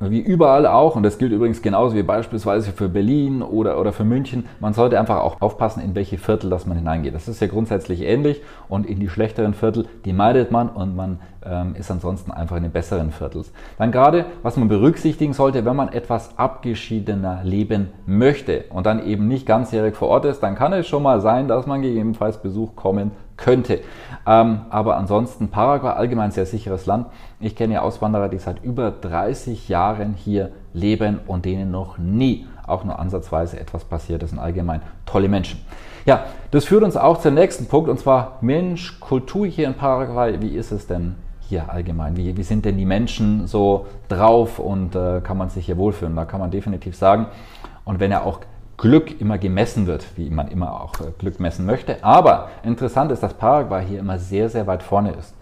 wie 0.00 0.20
überall 0.20 0.66
auch, 0.66 0.96
und 0.96 1.02
das 1.02 1.18
gilt 1.18 1.32
übrigens 1.32 1.62
genauso 1.62 1.96
wie 1.96 2.02
beispielsweise 2.02 2.72
für 2.72 2.88
Berlin 2.88 3.42
oder, 3.42 3.80
oder 3.80 3.92
für 3.92 4.04
München, 4.04 4.46
man 4.60 4.74
sollte 4.74 4.98
einfach 4.98 5.18
auch 5.18 5.40
aufpassen, 5.40 5.82
in 5.82 5.94
welche 5.94 6.18
Viertel 6.18 6.50
das 6.50 6.66
man 6.66 6.76
hineingeht. 6.76 7.14
Das 7.14 7.28
ist 7.28 7.40
ja 7.40 7.46
grundsätzlich 7.46 8.02
ähnlich 8.02 8.42
und 8.68 8.86
in 8.86 9.00
die 9.00 9.08
schlechteren 9.08 9.54
Viertel, 9.54 9.86
die 10.04 10.12
meidet 10.12 10.50
man 10.50 10.68
und 10.68 10.96
man 10.96 11.20
ähm, 11.44 11.74
ist 11.74 11.90
ansonsten 11.90 12.30
einfach 12.30 12.56
in 12.56 12.64
den 12.64 12.72
besseren 12.72 13.10
Viertels. 13.10 13.52
Dann 13.78 13.92
gerade, 13.92 14.26
was 14.42 14.56
man 14.56 14.68
berücksichtigen 14.68 15.32
sollte, 15.32 15.64
wenn 15.64 15.76
man 15.76 15.92
etwas 15.92 16.38
abgeschiedener 16.38 17.40
leben 17.44 17.88
möchte 18.06 18.64
und 18.70 18.86
dann 18.86 19.04
eben 19.04 19.28
nicht 19.28 19.46
ganzjährig 19.46 19.96
vor 19.96 20.08
Ort 20.08 20.26
ist, 20.26 20.40
dann 20.40 20.54
kann 20.54 20.72
es 20.72 20.86
schon 20.86 21.02
mal 21.02 21.20
sein, 21.20 21.48
dass 21.48 21.66
man 21.66 21.82
gegebenenfalls 21.82 22.42
Besuch 22.42 22.76
kommen 22.76 23.12
könnte. 23.40 23.80
Ähm, 24.26 24.60
aber 24.70 24.96
ansonsten 24.96 25.48
Paraguay 25.48 25.92
allgemein 25.92 26.30
sehr 26.30 26.46
sicheres 26.46 26.86
Land. 26.86 27.06
Ich 27.40 27.56
kenne 27.56 27.82
Auswanderer, 27.82 28.28
die 28.28 28.38
seit 28.38 28.62
über 28.62 28.90
30 28.90 29.68
Jahren 29.68 30.14
hier 30.14 30.50
leben 30.72 31.20
und 31.26 31.44
denen 31.44 31.70
noch 31.70 31.98
nie 31.98 32.46
auch 32.66 32.84
nur 32.84 32.98
ansatzweise 32.98 33.58
etwas 33.58 33.84
passiert 33.84 34.22
ist. 34.22 34.32
Und 34.32 34.38
allgemein 34.38 34.82
tolle 35.06 35.28
Menschen. 35.28 35.60
Ja, 36.06 36.24
das 36.50 36.64
führt 36.64 36.84
uns 36.84 36.96
auch 36.96 37.20
zum 37.20 37.34
nächsten 37.34 37.66
Punkt 37.66 37.90
und 37.90 37.98
zwar 37.98 38.38
Mensch, 38.40 39.00
Kultur 39.00 39.46
hier 39.46 39.66
in 39.66 39.74
Paraguay. 39.74 40.40
Wie 40.40 40.54
ist 40.54 40.70
es 40.70 40.86
denn 40.86 41.16
hier 41.40 41.70
allgemein? 41.70 42.16
Wie, 42.16 42.36
wie 42.36 42.42
sind 42.42 42.64
denn 42.64 42.78
die 42.78 42.86
Menschen 42.86 43.46
so 43.46 43.86
drauf 44.08 44.58
und 44.58 44.94
äh, 44.94 45.20
kann 45.20 45.36
man 45.36 45.50
sich 45.50 45.66
hier 45.66 45.76
wohlfühlen? 45.76 46.14
Da 46.16 46.24
kann 46.24 46.40
man 46.40 46.50
definitiv 46.50 46.96
sagen. 46.96 47.26
Und 47.84 48.00
wenn 48.00 48.12
er 48.12 48.24
auch 48.24 48.40
Glück 48.80 49.20
immer 49.20 49.36
gemessen 49.36 49.86
wird, 49.86 50.06
wie 50.16 50.30
man 50.30 50.48
immer 50.48 50.80
auch 50.80 51.00
äh, 51.00 51.12
Glück 51.18 51.38
messen 51.38 51.66
möchte. 51.66 52.02
Aber 52.02 52.48
interessant 52.62 53.12
ist, 53.12 53.22
dass 53.22 53.34
Paraguay 53.34 53.84
hier 53.84 53.98
immer 53.98 54.18
sehr, 54.18 54.48
sehr 54.48 54.66
weit 54.66 54.82
vorne 54.82 55.12
ist. 55.12 55.34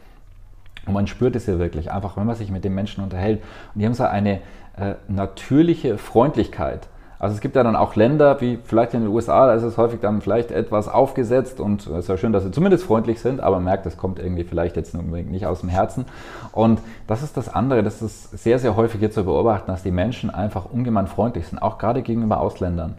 Und 0.87 0.95
man 0.95 1.07
spürt 1.07 1.37
es 1.37 1.45
hier 1.45 1.59
wirklich, 1.59 1.93
einfach 1.93 2.17
wenn 2.17 2.27
man 2.27 2.35
sich 2.35 2.51
mit 2.51 2.65
den 2.65 2.75
Menschen 2.75 3.05
unterhält. 3.05 3.43
Und 3.75 3.81
die 3.81 3.87
haben 3.87 3.95
so 3.95 4.05
eine 4.05 4.41
äh, 4.77 4.95
natürliche 5.07 5.99
Freundlichkeit. 5.99 6.89
Also 7.21 7.35
es 7.35 7.41
gibt 7.41 7.57
ja 7.57 7.65
dann 7.65 7.75
auch 7.75 7.97
Länder, 7.97 8.41
wie 8.41 8.59
vielleicht 8.63 8.95
in 8.95 9.01
den 9.01 9.11
USA, 9.11 9.47
da 9.47 9.55
ist 9.55 9.65
es 9.65 9.77
häufig 9.77 10.01
dann 10.01 10.21
vielleicht 10.21 10.53
etwas 10.53 10.89
aufgesetzt 10.89 11.59
und 11.59 11.85
es 11.85 12.05
ist 12.05 12.09
ja 12.09 12.17
schön, 12.17 12.33
dass 12.33 12.45
sie 12.45 12.53
zumindest 12.53 12.85
freundlich 12.85 13.21
sind, 13.21 13.41
aber 13.41 13.57
man 13.57 13.65
merkt, 13.65 13.87
es 13.87 13.97
kommt 13.97 14.21
irgendwie 14.21 14.45
vielleicht 14.45 14.77
jetzt 14.77 14.95
nicht 14.95 15.45
aus 15.45 15.61
dem 15.61 15.69
Herzen. 15.69 16.05
Und 16.53 16.81
das 17.09 17.25
ist 17.25 17.37
das 17.37 17.53
andere, 17.53 17.83
das 17.83 18.03
ist 18.03 18.31
sehr, 18.39 18.61
sehr 18.61 18.77
häufig 18.77 19.01
hier 19.01 19.11
zu 19.11 19.25
beobachten, 19.25 19.69
dass 19.69 19.83
die 19.83 19.91
Menschen 19.91 20.31
einfach 20.31 20.67
ungemein 20.67 21.09
freundlich 21.09 21.49
sind, 21.49 21.59
auch 21.61 21.79
gerade 21.79 22.03
gegenüber 22.03 22.39
Ausländern. 22.39 22.95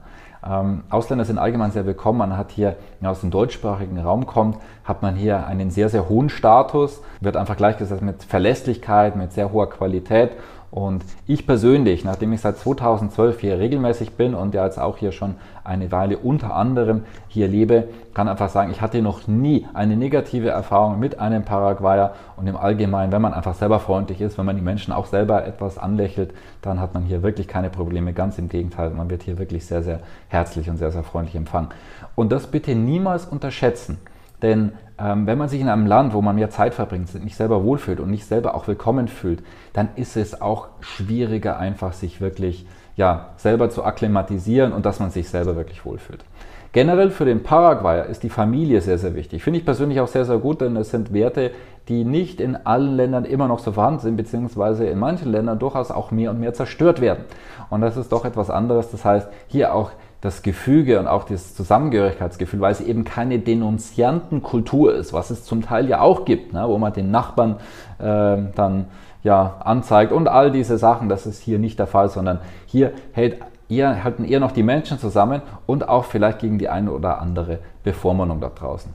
Ähm, 0.46 0.84
Ausländer 0.90 1.26
sind 1.26 1.38
allgemein 1.38 1.72
sehr 1.72 1.86
willkommen. 1.86 2.20
Man 2.20 2.38
hat 2.38 2.52
hier, 2.52 2.76
ja, 3.02 3.10
aus 3.10 3.22
dem 3.22 3.32
deutschsprachigen 3.32 4.00
Raum 4.00 4.26
kommt, 4.26 4.58
hat 4.86 5.02
man 5.02 5.16
hier 5.16 5.46
einen 5.46 5.70
sehr, 5.70 5.90
sehr 5.90 6.08
hohen 6.08 6.30
Status, 6.30 7.02
wird 7.20 7.36
einfach 7.36 7.58
gleichgesetzt 7.58 8.02
mit 8.02 8.24
Verlässlichkeit, 8.24 9.16
mit 9.16 9.34
sehr 9.34 9.52
hoher 9.52 9.70
Qualität 9.70 10.32
und 10.72 11.04
ich 11.26 11.48
persönlich, 11.48 12.06
nachdem 12.06 12.32
ich 12.32 12.42
seit 12.42 12.58
2012 12.58 13.40
hier 13.40 13.58
regelmäßig 13.58 14.14
bin 14.14 14.36
und 14.36 14.54
ja 14.54 14.66
jetzt 14.66 14.80
auch 14.80 14.98
hier 14.98 15.12
schon 15.12 15.36
eine 15.64 15.92
Weile 15.92 16.18
unter 16.18 16.56
anderem 16.56 17.06
hier 17.28 17.48
lebe, 17.48 17.86
kann 18.14 18.28
einfach 18.28 18.50
sagen, 18.50 18.70
ich 18.70 18.82
hatte 18.82 19.02
noch 19.02 19.28
nie 19.28 19.66
eine 19.74 19.96
negative 19.96 20.50
Erfahrung 20.50 21.00
mit 21.00 21.20
einem 21.20 21.44
Paraguayer 21.44 22.14
und 22.38 22.46
im 22.46 22.56
Allgemeinen, 22.56 23.12
wenn 23.12 23.22
man 23.22 23.34
einfach 23.34 23.56
selber 23.56 23.80
freundlich 23.80 24.22
ist, 24.22 24.38
wenn 24.38 24.46
man 24.46 24.58
die 24.58 24.62
Menschen 24.62 24.94
auch 24.94 25.08
selber 25.08 25.46
etwas 25.46 25.80
anlächelt, 25.80 26.34
dann 26.62 26.80
hat 26.80 26.94
man 26.94 27.04
hier 27.04 27.24
wirklich 27.24 27.48
keine 27.48 27.70
Probleme. 27.70 28.14
Ganz 28.14 28.38
im 28.38 28.50
Gegenteil, 28.50 28.92
man 28.92 29.10
wird 29.10 29.24
hier 29.24 29.40
wirklich 29.40 29.66
sehr, 29.66 29.82
sehr 29.82 30.02
herzlich 30.28 30.70
und 30.70 30.78
sehr, 30.78 30.92
sehr 30.92 31.04
freundlich 31.04 31.36
empfangen. 31.36 31.70
Und 32.16 32.32
das 32.32 32.48
bitte 32.48 32.76
niemals 32.76 33.26
unterschätzen. 33.26 33.98
Denn 34.42 34.74
ähm, 34.98 35.28
wenn 35.28 35.38
man 35.38 35.50
sich 35.50 35.62
in 35.62 35.70
einem 35.70 35.86
Land, 35.86 36.14
wo 36.14 36.22
man 36.22 36.36
mehr 36.36 36.50
Zeit 36.50 36.74
verbringt, 36.74 37.14
nicht 37.24 37.36
selber 37.36 37.64
wohlfühlt 37.64 38.00
und 38.00 38.10
nicht 38.10 38.26
selber 38.26 38.56
auch 38.56 38.68
willkommen 38.68 39.08
fühlt, 39.08 39.44
dann 39.74 39.90
ist 39.96 40.18
es 40.18 40.42
auch 40.42 40.68
schwieriger, 40.82 41.58
einfach 41.58 41.94
sich 41.94 42.22
wirklich 42.22 42.66
ja, 42.96 43.30
selber 43.38 43.70
zu 43.70 43.84
akklimatisieren 43.84 44.74
und 44.74 44.86
dass 44.86 45.00
man 45.00 45.10
sich 45.10 45.30
selber 45.30 45.56
wirklich 45.56 45.86
wohlfühlt. 45.86 46.24
Generell 46.72 47.10
für 47.10 47.26
den 47.26 47.42
Paraguayer 47.42 48.06
ist 48.06 48.22
die 48.22 48.30
Familie 48.30 48.82
sehr, 48.82 49.00
sehr 49.00 49.16
wichtig. 49.16 49.44
Finde 49.44 49.58
ich 49.58 49.66
persönlich 49.66 50.00
auch 50.02 50.08
sehr, 50.08 50.26
sehr 50.26 50.38
gut, 50.38 50.62
denn 50.62 50.76
es 50.76 50.92
sind 50.92 51.14
Werte, 51.14 51.52
die 51.88 52.04
nicht 52.04 52.40
in 52.40 52.56
allen 52.56 52.96
Ländern 52.96 53.26
immer 53.26 53.48
noch 53.48 53.58
so 53.58 53.72
vorhanden 53.72 54.02
sind, 54.02 54.18
beziehungsweise 54.18 54.86
in 54.86 55.00
manchen 55.00 55.32
Ländern 55.32 55.58
durchaus 55.58 55.90
auch 55.90 56.12
mehr 56.12 56.30
und 56.30 56.40
mehr 56.40 56.54
zerstört 56.54 57.02
werden. 57.02 57.24
Und 57.72 57.82
das 57.82 57.98
ist 57.98 58.12
doch 58.12 58.24
etwas 58.24 58.52
anderes. 58.52 58.92
Das 58.92 59.04
heißt, 59.04 59.28
hier 59.48 59.74
auch 59.74 59.92
das 60.22 60.42
Gefüge 60.42 61.00
und 61.00 61.08
auch 61.08 61.24
das 61.24 61.56
Zusammengehörigkeitsgefühl, 61.56 62.60
weil 62.60 62.72
es 62.72 62.82
eben 62.82 63.06
keine 63.06 63.40
Denunziantenkultur 63.40 64.94
ist, 64.94 65.14
was 65.14 65.30
es 65.30 65.46
zum 65.46 65.62
Teil 65.62 65.88
ja 65.88 66.02
auch 66.02 66.26
gibt, 66.26 66.54
ne, 66.54 66.66
wo 66.68 66.78
man 66.78 66.92
den 66.92 67.10
Nachbarn 67.12 67.56
äh, 68.00 68.38
dann 68.56 68.88
ja 69.24 69.56
anzeigt 69.64 70.12
und 70.12 70.28
all 70.28 70.52
diese 70.52 70.78
Sachen, 70.78 71.10
das 71.10 71.26
ist 71.26 71.42
hier 71.42 71.60
nicht 71.60 71.80
der 71.80 71.88
Fall, 71.88 72.10
sondern 72.10 72.40
hier 72.66 72.92
hält 73.12 73.38
eher, 73.70 74.04
halten 74.04 74.26
eher 74.26 74.40
noch 74.40 74.52
die 74.52 74.64
Menschen 74.64 75.00
zusammen 75.00 75.42
und 75.66 75.88
auch 75.88 76.06
vielleicht 76.06 76.40
gegen 76.40 76.58
die 76.58 76.70
eine 76.70 76.92
oder 76.92 77.22
andere 77.22 77.60
Bevormundung 77.84 78.42
da 78.42 78.50
draußen. 78.50 78.94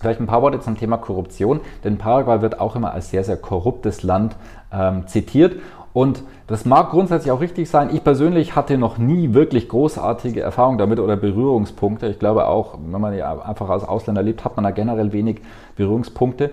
Vielleicht 0.00 0.20
ein 0.20 0.26
paar 0.26 0.42
Worte 0.42 0.60
zum 0.60 0.76
Thema 0.76 0.98
Korruption, 0.98 1.60
denn 1.82 1.96
Paraguay 1.96 2.42
wird 2.42 2.60
auch 2.60 2.76
immer 2.76 2.92
als 2.92 3.10
sehr, 3.10 3.24
sehr 3.24 3.38
korruptes 3.38 4.02
Land 4.02 4.36
ähm, 4.70 5.06
zitiert. 5.06 5.56
Und 5.96 6.24
das 6.46 6.66
mag 6.66 6.90
grundsätzlich 6.90 7.32
auch 7.32 7.40
richtig 7.40 7.70
sein. 7.70 7.88
Ich 7.90 8.04
persönlich 8.04 8.54
hatte 8.54 8.76
noch 8.76 8.98
nie 8.98 9.32
wirklich 9.32 9.66
großartige 9.66 10.42
Erfahrungen 10.42 10.76
damit 10.76 11.00
oder 11.00 11.16
Berührungspunkte. 11.16 12.06
Ich 12.08 12.18
glaube 12.18 12.48
auch, 12.48 12.76
wenn 12.86 13.00
man 13.00 13.16
ja 13.16 13.40
einfach 13.40 13.70
als 13.70 13.82
Ausländer 13.82 14.22
lebt, 14.22 14.44
hat 14.44 14.56
man 14.56 14.64
da 14.64 14.72
generell 14.72 15.14
wenig 15.14 15.40
Berührungspunkte. 15.74 16.52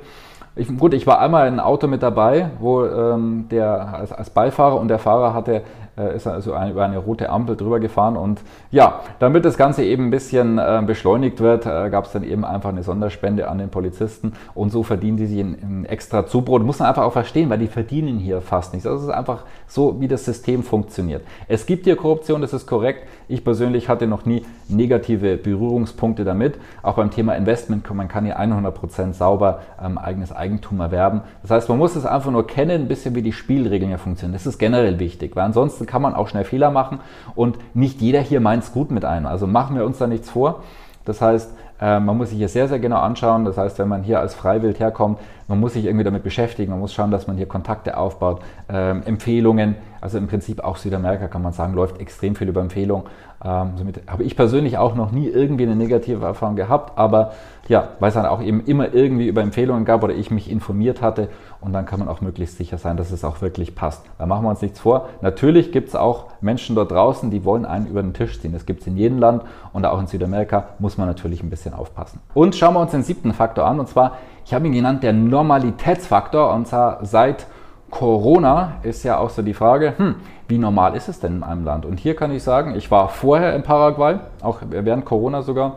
Ich, 0.56 0.70
gut, 0.78 0.94
ich 0.94 1.06
war 1.08 1.20
einmal 1.20 1.46
in 1.48 1.60
einem 1.60 1.60
Auto 1.60 1.88
mit 1.88 2.02
dabei, 2.02 2.52
wo 2.60 2.86
ähm, 2.86 3.48
der 3.52 3.94
als, 3.94 4.14
als, 4.14 4.30
Beifahrer 4.30 4.80
und 4.80 4.88
der 4.88 5.00
Fahrer 5.00 5.34
hatte 5.34 5.64
ist 5.96 6.28
also 6.28 6.54
eine, 6.54 6.72
über 6.72 6.86
eine 6.86 6.98
rote 6.98 7.30
Ampel 7.30 7.56
drüber 7.56 7.80
gefahren 7.80 8.18
und 8.18 8.42
ja, 8.72 9.02
damit 9.20 9.46
das 9.46 9.58
Ganze 9.58 9.84
eben 9.84 10.06
ein 10.06 10.10
bisschen 10.10 10.58
äh, 10.58 10.82
beschleunigt 10.86 11.40
wird, 11.40 11.66
äh, 11.66 11.90
gab 11.90 12.06
es 12.06 12.12
dann 12.12 12.24
eben 12.24 12.46
einfach 12.46 12.70
eine 12.70 12.84
Sonderspende 12.84 13.48
an 13.48 13.60
den 13.60 13.70
Polizisten 13.70 14.34
und 14.56 14.72
so 14.72 14.84
verdienen 14.84 15.18
die 15.18 15.28
sich 15.28 15.40
ein, 15.40 15.58
ein 15.62 15.86
extra 15.86 16.26
Zubrot. 16.26 16.64
Muss 16.64 16.80
man 16.80 16.90
einfach 16.90 17.04
auch 17.04 17.14
verstehen, 17.14 17.50
weil 17.50 17.60
die 17.60 17.68
verdienen 17.68 18.18
hier 18.18 18.42
fast 18.42 18.74
nichts. 18.74 18.90
Das 18.90 19.02
ist 19.02 19.10
einfach 19.10 19.44
so, 19.68 20.02
wie 20.02 20.08
das 20.08 20.26
System 20.26 20.64
funktioniert. 20.64 21.24
Es 21.48 21.66
gibt 21.66 21.86
hier 21.86 21.96
Korruption, 21.96 22.42
das 22.42 22.54
ist 22.54 22.66
korrekt. 22.66 23.08
Ich 23.28 23.44
persönlich 23.44 23.90
hatte 23.90 24.08
noch 24.08 24.26
nie 24.26 24.46
negative 24.70 25.38
Berührungspunkte 25.38 26.24
damit. 26.24 26.60
Auch 26.82 26.96
beim 26.96 27.12
Thema 27.12 27.36
Investment, 27.36 27.90
man 27.94 28.08
kann 28.08 28.26
hier 28.26 28.40
100% 28.40 29.14
sauber 29.14 29.62
ähm, 29.84 29.98
eigenes 29.98 30.32
Eigentum 30.32 30.80
erwerben. 30.80 31.22
Das 31.42 31.52
heißt, 31.52 31.70
man 31.70 31.78
muss 31.78 31.96
es 31.96 32.06
einfach 32.06 32.32
nur 32.32 32.48
kennen, 32.48 32.84
ein 32.84 32.88
bisschen 32.88 33.16
wie 33.16 33.22
die 33.22 33.34
Spielregeln 33.34 33.90
hier 33.90 34.00
funktionieren. 34.00 34.34
Das 34.34 34.46
ist 34.46 34.58
generell 34.58 35.00
wichtig, 35.00 35.36
weil 35.36 35.44
ansonsten 35.44 35.83
Ansonsten 35.84 35.86
kann 35.86 36.02
man 36.02 36.14
auch 36.14 36.28
schnell 36.28 36.46
Fehler 36.46 36.72
machen 36.72 37.00
und 37.36 37.58
nicht 37.74 38.02
jeder 38.02 38.22
hier 38.22 38.40
meint 38.40 38.64
es 38.64 38.72
gut 38.72 38.92
mit 38.92 39.06
einem. 39.06 39.26
Also 39.26 39.48
machen 39.48 39.76
wir 39.76 39.86
uns 39.86 39.98
da 39.98 40.08
nichts 40.08 40.30
vor. 40.30 40.64
Das 41.06 41.22
heißt, 41.22 41.54
äh, 41.82 42.00
man 42.00 42.18
muss 42.18 42.30
sich 42.30 42.38
hier 42.38 42.48
sehr, 42.48 42.68
sehr 42.68 42.80
genau 42.80 42.98
anschauen. 42.98 43.44
Das 43.46 43.58
heißt, 43.58 43.78
wenn 43.80 43.90
man 43.90 44.04
hier 44.04 44.20
als 44.20 44.34
Freiwild 44.34 44.80
herkommt, 44.80 45.20
man 45.48 45.60
muss 45.60 45.74
sich 45.74 45.86
irgendwie 45.86 46.06
damit 46.06 46.24
beschäftigen, 46.24 46.72
man 46.72 46.80
muss 46.80 46.94
schauen, 46.94 47.12
dass 47.12 47.28
man 47.28 47.36
hier 47.36 47.46
Kontakte 47.46 47.98
aufbaut, 47.98 48.42
ähm, 48.70 49.04
Empfehlungen. 49.06 49.76
Also 50.00 50.18
im 50.18 50.28
Prinzip 50.28 50.64
auch 50.64 50.78
Südamerika 50.78 51.28
kann 51.28 51.42
man 51.42 51.52
sagen, 51.52 51.74
läuft 51.74 52.00
extrem 52.00 52.36
viel 52.36 52.48
über 52.48 52.62
Empfehlungen. 52.62 53.06
Ähm, 53.44 53.72
somit 53.76 54.02
habe 54.08 54.24
ich 54.24 54.38
persönlich 54.38 54.78
auch 54.78 54.96
noch 54.96 55.12
nie 55.12 55.28
irgendwie 55.28 55.64
eine 55.64 55.76
negative 55.76 56.26
Erfahrung 56.26 56.56
gehabt, 56.56 56.98
aber 56.98 57.34
ja, 57.68 57.90
weil 58.00 58.08
es 58.10 58.14
dann 58.14 58.26
auch 58.26 58.42
eben 58.42 58.64
immer 58.66 58.94
irgendwie 58.94 59.28
über 59.28 59.42
Empfehlungen 59.42 59.84
gab 59.84 60.04
oder 60.04 60.14
ich 60.14 60.32
mich 60.32 60.50
informiert 60.50 61.02
hatte 61.02 61.28
und 61.64 61.74
dann 61.74 61.86
kann 61.86 62.00
man 62.00 62.10
auch 62.10 62.22
möglichst 62.22 62.58
sicher 62.58 62.78
sein, 62.78 62.98
dass 62.98 63.12
es 63.12 63.24
auch 63.24 63.42
wirklich 63.42 63.76
passt. 63.76 64.04
Da 64.18 64.26
machen 64.26 64.44
wir 64.44 64.50
uns 64.50 64.62
nichts 64.62 64.80
vor. 64.80 65.10
Natürlich 65.22 65.72
gibt 65.72 65.90
es 65.90 65.96
auch 65.96 66.26
Menschen 66.42 66.76
dort 66.76 66.92
draußen, 66.92 67.32
die 67.32 67.46
wollen 67.46 67.66
einen 67.66 67.88
über 67.88 68.02
den 68.02 68.14
Tisch 68.14 68.40
ziehen. 68.42 68.52
Das 68.54 68.66
gibt 68.66 68.82
es 68.82 68.88
in 68.88 68.98
jedem 68.98 69.20
Land 69.20 69.44
und 69.72 69.86
auch 69.86 70.00
in 70.00 70.08
Südamerika 70.08 70.66
muss 70.80 70.98
man 70.98 71.08
natürlich 71.08 71.42
ein 71.42 71.50
bisschen 71.50 71.74
aufpassen. 71.74 72.20
Und 72.34 72.56
schauen 72.56 72.74
wir 72.74 72.82
uns 72.82 72.92
den 72.92 73.04
siebten 73.04 73.34
Faktor 73.34 73.66
an 73.66 73.80
und 73.80 73.88
zwar, 73.88 74.18
ich 74.46 74.54
habe 74.54 74.68
ihn 74.68 74.74
genannt, 74.74 75.04
der 75.04 75.14
Normalitätsfaktor 75.14 76.54
und 76.54 76.68
zwar 76.68 77.06
seit 77.06 77.48
Corona 77.90 78.74
ist 78.82 79.04
ja 79.04 79.18
auch 79.20 79.30
so 79.30 79.44
die 79.44 79.54
Frage, 79.54 79.94
hm, 79.98 80.16
wie 80.48 80.58
normal 80.58 80.96
ist 80.96 81.10
es 81.10 81.20
denn 81.20 81.38
in 81.38 81.44
einem 81.44 81.64
Land? 81.64 81.86
Und 81.86 82.00
hier 82.00 82.16
kann 82.16 82.32
ich 82.32 82.44
sagen, 82.44 82.76
ich 82.76 82.90
war 82.92 83.08
vorher 83.08 83.56
in 83.56 83.64
Paraguay, 83.64 84.16
auch 84.42 84.60
während 84.68 85.06
Corona 85.06 85.44
sogar, 85.44 85.76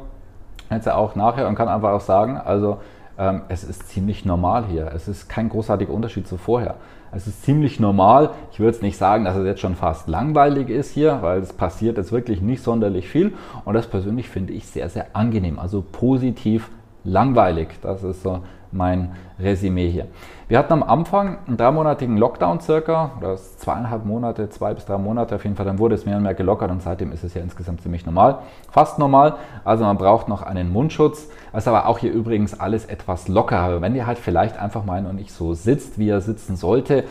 jetzt 0.70 0.86
ja 0.86 0.94
auch 0.94 1.14
nachher 1.14 1.46
und 1.46 1.54
kann 1.54 1.68
einfach 1.68 1.92
auch 1.92 2.00
sagen, 2.00 2.38
also 2.38 2.78
ähm, 3.18 3.42
es 3.48 3.64
ist 3.64 3.88
ziemlich 3.88 4.24
normal 4.24 4.66
hier. 4.66 4.90
Es 4.94 5.08
ist 5.08 5.28
kein 5.28 5.48
großartiger 5.48 5.92
Unterschied 5.92 6.26
zu 6.26 6.36
vorher. 6.36 6.76
Es 7.12 7.26
ist 7.26 7.44
ziemlich 7.44 7.80
normal. 7.80 8.30
Ich 8.52 8.58
würde 8.58 8.72
jetzt 8.72 8.82
nicht 8.82 8.98
sagen, 8.98 9.24
dass 9.24 9.36
es 9.36 9.46
jetzt 9.46 9.60
schon 9.60 9.74
fast 9.74 10.08
langweilig 10.08 10.68
ist 10.68 10.90
hier, 10.90 11.18
weil 11.22 11.40
es 11.40 11.52
passiert 11.52 11.96
jetzt 11.96 12.12
wirklich 12.12 12.42
nicht 12.42 12.62
sonderlich 12.62 13.08
viel. 13.08 13.32
Und 13.64 13.74
das 13.74 13.86
persönlich 13.86 14.28
finde 14.28 14.52
ich 14.52 14.66
sehr, 14.66 14.88
sehr 14.88 15.06
angenehm. 15.14 15.58
Also 15.58 15.82
positiv 15.82 16.70
langweilig. 17.04 17.68
Das 17.80 18.02
ist 18.02 18.22
so 18.22 18.40
mein 18.72 19.12
Resümee 19.38 19.88
hier. 19.88 20.08
Wir 20.48 20.60
hatten 20.60 20.74
am 20.74 20.84
Anfang 20.84 21.38
einen 21.48 21.56
dreimonatigen 21.56 22.16
Lockdown 22.16 22.60
circa, 22.60 23.10
oder 23.18 23.34
zweieinhalb 23.36 24.04
Monate, 24.04 24.48
zwei 24.48 24.74
bis 24.74 24.84
drei 24.84 24.96
Monate 24.96 25.34
auf 25.34 25.42
jeden 25.42 25.56
Fall, 25.56 25.66
dann 25.66 25.80
wurde 25.80 25.96
es 25.96 26.06
mehr 26.06 26.18
und 26.18 26.22
mehr 26.22 26.34
gelockert 26.34 26.70
und 26.70 26.80
seitdem 26.82 27.10
ist 27.10 27.24
es 27.24 27.34
ja 27.34 27.42
insgesamt 27.42 27.80
ziemlich 27.80 28.06
normal, 28.06 28.38
fast 28.70 29.00
normal. 29.00 29.34
Also 29.64 29.82
man 29.82 29.98
braucht 29.98 30.28
noch 30.28 30.42
einen 30.42 30.72
Mundschutz, 30.72 31.28
ist 31.52 31.66
aber 31.66 31.88
auch 31.88 31.98
hier 31.98 32.12
übrigens 32.12 32.60
alles 32.60 32.84
etwas 32.84 33.26
lockerer. 33.26 33.80
Wenn 33.80 33.96
ihr 33.96 34.06
halt 34.06 34.18
vielleicht 34.18 34.56
einfach 34.56 34.84
mal 34.84 35.02
noch 35.02 35.14
nicht 35.14 35.32
so 35.32 35.52
sitzt, 35.52 35.98
wie 35.98 36.10
er 36.10 36.20
sitzen 36.20 36.54
sollte, 36.54 37.02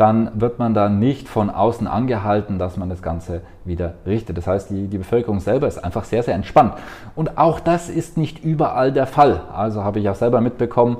dann 0.00 0.30
wird 0.40 0.58
man 0.58 0.72
da 0.72 0.88
nicht 0.88 1.28
von 1.28 1.50
außen 1.50 1.86
angehalten, 1.86 2.58
dass 2.58 2.78
man 2.78 2.88
das 2.88 3.02
Ganze 3.02 3.42
wieder 3.66 3.96
richtet. 4.06 4.38
Das 4.38 4.46
heißt, 4.46 4.70
die, 4.70 4.86
die 4.86 4.96
Bevölkerung 4.96 5.40
selber 5.40 5.68
ist 5.68 5.76
einfach 5.76 6.04
sehr, 6.04 6.22
sehr 6.22 6.34
entspannt. 6.34 6.72
Und 7.14 7.36
auch 7.36 7.60
das 7.60 7.90
ist 7.90 8.16
nicht 8.16 8.42
überall 8.42 8.92
der 8.92 9.06
Fall. 9.06 9.42
Also 9.54 9.84
habe 9.84 9.98
ich 9.98 10.08
auch 10.08 10.14
selber 10.14 10.40
mitbekommen, 10.40 10.96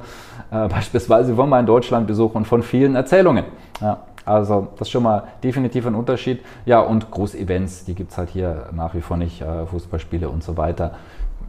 äh, 0.50 0.68
beispielsweise 0.68 1.34
von 1.34 1.48
meinen 1.48 1.64
Deutschlandbesuch 1.64 2.34
und 2.34 2.46
von 2.46 2.62
vielen 2.62 2.94
Erzählungen. 2.94 3.46
Ja, 3.80 4.00
also 4.26 4.68
das 4.72 4.88
ist 4.88 4.92
schon 4.92 5.04
mal 5.04 5.22
definitiv 5.42 5.86
ein 5.86 5.94
Unterschied. 5.94 6.40
Ja, 6.66 6.80
und 6.80 7.10
Großevents, 7.10 7.86
die 7.86 7.94
gibt 7.94 8.10
es 8.10 8.18
halt 8.18 8.28
hier 8.28 8.66
nach 8.72 8.94
wie 8.94 9.00
vor 9.00 9.16
nicht, 9.16 9.40
äh, 9.40 9.64
Fußballspiele 9.64 10.28
und 10.28 10.44
so 10.44 10.58
weiter 10.58 10.92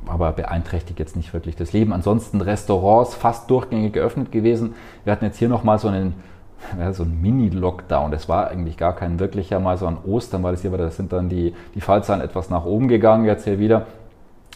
aber 0.07 0.31
beeinträchtigt 0.31 0.97
jetzt 0.97 1.15
nicht 1.15 1.31
wirklich 1.31 1.55
das 1.55 1.73
Leben. 1.73 1.93
Ansonsten 1.93 2.41
Restaurants 2.41 3.13
fast 3.13 3.51
durchgängig 3.51 3.93
geöffnet 3.93 4.31
gewesen. 4.31 4.73
Wir 5.03 5.13
hatten 5.13 5.25
jetzt 5.25 5.37
hier 5.37 5.47
nochmal 5.47 5.77
so 5.77 5.89
einen 5.89 6.15
ja, 6.79 6.93
so 6.93 7.03
ein 7.03 7.21
Mini-Lockdown. 7.21 8.11
Das 8.11 8.29
war 8.29 8.49
eigentlich 8.49 8.77
gar 8.77 8.95
kein 8.95 9.19
wirklicher, 9.19 9.59
mal 9.59 9.77
so 9.77 9.87
an 9.87 9.97
Ostern, 10.05 10.43
weil 10.43 10.53
es 10.53 10.61
hier 10.61 10.71
war, 10.71 10.77
da 10.77 10.89
sind 10.89 11.11
dann 11.13 11.29
die, 11.29 11.53
die 11.75 11.81
Fallzahlen 11.81 12.21
etwas 12.21 12.49
nach 12.49 12.65
oben 12.65 12.87
gegangen, 12.87 13.25
jetzt 13.25 13.43
hier 13.45 13.59
wieder. 13.59 13.85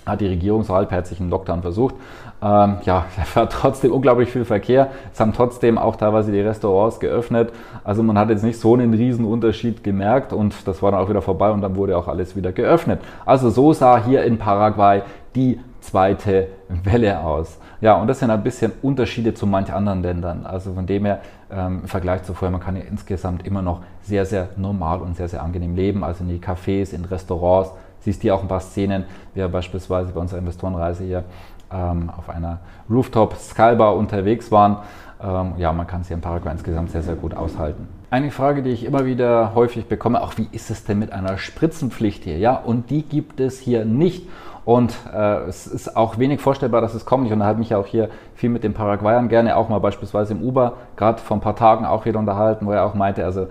Hat 0.06 0.22
die 0.22 0.28
Regierung 0.28 0.64
so 0.64 0.76
halbherzig 0.76 1.20
einen 1.20 1.32
Lockdown 1.32 1.64
versucht. 1.64 1.96
Ähm, 2.42 2.78
ja, 2.84 3.06
da 3.16 3.40
war 3.40 3.50
trotzdem 3.50 3.92
unglaublich 3.92 4.30
viel 4.30 4.46
Verkehr. 4.46 4.90
Es 5.12 5.20
haben 5.20 5.34
trotzdem 5.34 5.78
auch 5.78 5.96
teilweise 5.96 6.32
die 6.32 6.42
Restaurants 6.42 7.00
geöffnet. 7.00 7.52
Also 7.84 8.04
man 8.04 8.18
hat 8.18 8.30
jetzt 8.30 8.44
nicht 8.44 8.60
so 8.60 8.76
einen 8.76 8.94
riesen 8.94 9.26
Unterschied 9.26 9.84
gemerkt 9.84 10.32
und 10.32 10.68
das 10.68 10.84
war 10.84 10.92
dann 10.92 11.00
auch 11.02 11.10
wieder 11.10 11.24
vorbei 11.24 11.50
und 11.50 11.62
dann 11.62 11.76
wurde 11.76 11.98
auch 11.98 12.08
alles 12.08 12.36
wieder 12.36 12.52
geöffnet. 12.52 13.02
Also 13.26 13.50
so 13.50 13.74
sah 13.74 14.04
hier 14.04 14.24
in 14.24 14.38
Paraguay 14.38 15.02
die 15.36 15.60
zweite 15.86 16.48
Welle 16.84 17.20
aus. 17.20 17.58
Ja, 17.82 17.96
und 17.96 18.08
das 18.08 18.20
sind 18.20 18.32
ein 18.32 18.44
bisschen 18.44 18.72
Unterschiede 18.82 19.34
zu 19.34 19.46
manch 19.46 19.72
anderen 19.72 20.01
Ländern. 20.01 20.46
Also 20.46 20.74
von 20.74 20.86
dem 20.86 21.06
her, 21.06 21.22
ähm, 21.51 21.82
im 21.84 21.88
Vergleich 21.88 22.24
zu 22.24 22.34
vorher, 22.34 22.51
man 22.51 22.62
kann 22.62 22.75
ja 22.75 22.84
insgesamt 22.84 23.46
immer 23.46 23.62
noch 23.62 23.82
sehr, 24.01 24.25
sehr 24.25 24.50
normal 24.58 25.01
und 25.01 25.15
sehr, 25.15 25.27
sehr 25.27 25.44
angenehm 25.44 25.75
leben. 25.75 26.04
Also 26.04 26.24
in 26.24 26.30
die 26.30 26.39
Cafés, 26.39 26.94
in 26.94 27.06
Restaurants, 27.06 27.72
siehst 28.00 28.20
du 28.20 28.24
hier 28.24 28.36
auch 28.36 28.42
ein 28.42 28.48
paar 28.48 28.60
Szenen, 28.60 29.06
wir 29.34 29.48
beispielsweise 29.48 30.12
bei 30.12 30.20
unserer 30.20 30.39
Investorenreise 30.39 31.04
hier 31.04 31.24
ähm, 31.72 32.10
auf 32.15 32.30
einer 32.30 32.60
Rooftop 32.89 33.36
Skybar 33.36 33.96
unterwegs 33.96 34.51
waren. 34.51 34.77
Ähm, 35.22 35.54
ja, 35.58 35.72
man 35.72 35.88
kann 35.88 36.01
es 36.01 36.08
hier 36.08 36.15
in 36.15 36.22
Paraguay 36.22 36.51
insgesamt 36.51 36.92
sehr, 36.92 37.01
sehr 37.01 37.15
gut 37.15 37.34
aushalten. 37.36 37.88
Eine 38.12 38.32
Frage, 38.32 38.62
die 38.62 38.70
ich 38.70 38.86
immer 38.86 39.06
wieder 39.06 39.56
häufig 39.56 39.88
bekomme, 39.88 40.22
auch 40.22 40.38
wie 40.38 40.48
ist 40.51 40.70
es 40.70 40.84
denn 40.84 41.00
mit 41.00 41.12
einer 41.12 41.38
Spritzenpflicht 41.38 42.24
hier? 42.24 42.38
Ja, 42.38 42.56
und 42.56 42.89
die 42.89 43.01
gibt 43.01 43.39
es 43.39 43.60
hier 43.60 43.86
nicht. 43.86 44.27
Und 44.65 44.95
äh, 45.13 45.48
es 45.48 45.67
ist 45.67 45.95
auch 45.95 46.17
wenig 46.17 46.41
vorstellbar, 46.41 46.81
dass 46.81 46.95
es 46.95 47.05
kommt. 47.05 47.27
Ich 47.27 47.34
unterhalte 47.34 47.60
mich 47.60 47.69
ja 47.69 47.77
auch 47.77 47.86
hier 47.86 48.10
viel 48.34 48.50
mit 48.50 48.63
den 48.63 48.74
Paraguayern 48.74 49.29
gerne, 49.29 49.55
auch 49.55 49.69
mal 49.69 49.79
beispielsweise 49.79 50.34
im 50.34 50.41
Uber, 50.41 50.74
gerade 50.98 51.22
vor 51.22 51.38
ein 51.38 51.41
paar 51.41 51.55
Tagen 51.55 51.86
auch 51.86 52.05
wieder 52.05 52.17
unterhalten, 52.17 52.65
wo 52.65 52.72
er 52.72 52.84
auch 52.84 52.95
meinte, 52.95 53.24
also 53.24 53.48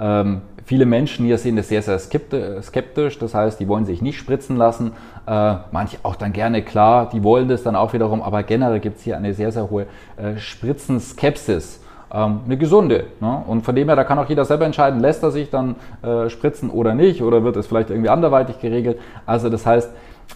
ähm, 0.00 0.42
viele 0.64 0.84
Menschen 0.84 1.24
hier 1.24 1.38
sehen 1.38 1.56
das 1.56 1.68
sehr, 1.68 1.82
sehr 1.82 1.98
skeptisch. 1.98 3.18
Das 3.18 3.34
heißt, 3.34 3.60
die 3.60 3.68
wollen 3.68 3.86
sich 3.86 4.02
nicht 4.02 4.18
spritzen 4.18 4.56
lassen. 4.56 4.92
Äh, 5.26 5.54
manche 5.70 5.98
auch 6.02 6.16
dann 6.16 6.32
gerne, 6.32 6.62
klar, 6.62 7.08
die 7.08 7.22
wollen 7.22 7.48
das 7.48 7.62
dann 7.62 7.76
auch 7.76 7.92
wiederum. 7.92 8.20
Aber 8.20 8.42
generell 8.42 8.80
gibt 8.80 8.98
es 8.98 9.04
hier 9.04 9.16
eine 9.16 9.32
sehr, 9.32 9.52
sehr 9.52 9.70
hohe 9.70 9.86
äh, 10.16 10.36
Spritzenskepsis 10.36 11.80
ähm, 12.12 12.40
eine 12.44 12.56
gesunde. 12.56 13.04
Ne? 13.20 13.42
Und 13.46 13.62
von 13.62 13.74
dem 13.74 13.88
her, 13.88 13.96
da 13.96 14.04
kann 14.04 14.18
auch 14.18 14.28
jeder 14.28 14.44
selber 14.44 14.64
entscheiden, 14.64 15.00
lässt 15.00 15.22
er 15.22 15.30
sich 15.30 15.50
dann 15.50 15.76
äh, 16.02 16.28
spritzen 16.28 16.70
oder 16.70 16.94
nicht 16.94 17.22
oder 17.22 17.44
wird 17.44 17.56
es 17.56 17.66
vielleicht 17.66 17.90
irgendwie 17.90 18.10
anderweitig 18.10 18.60
geregelt. 18.60 18.98
Also 19.24 19.48
das 19.48 19.66
heißt, 19.66 19.90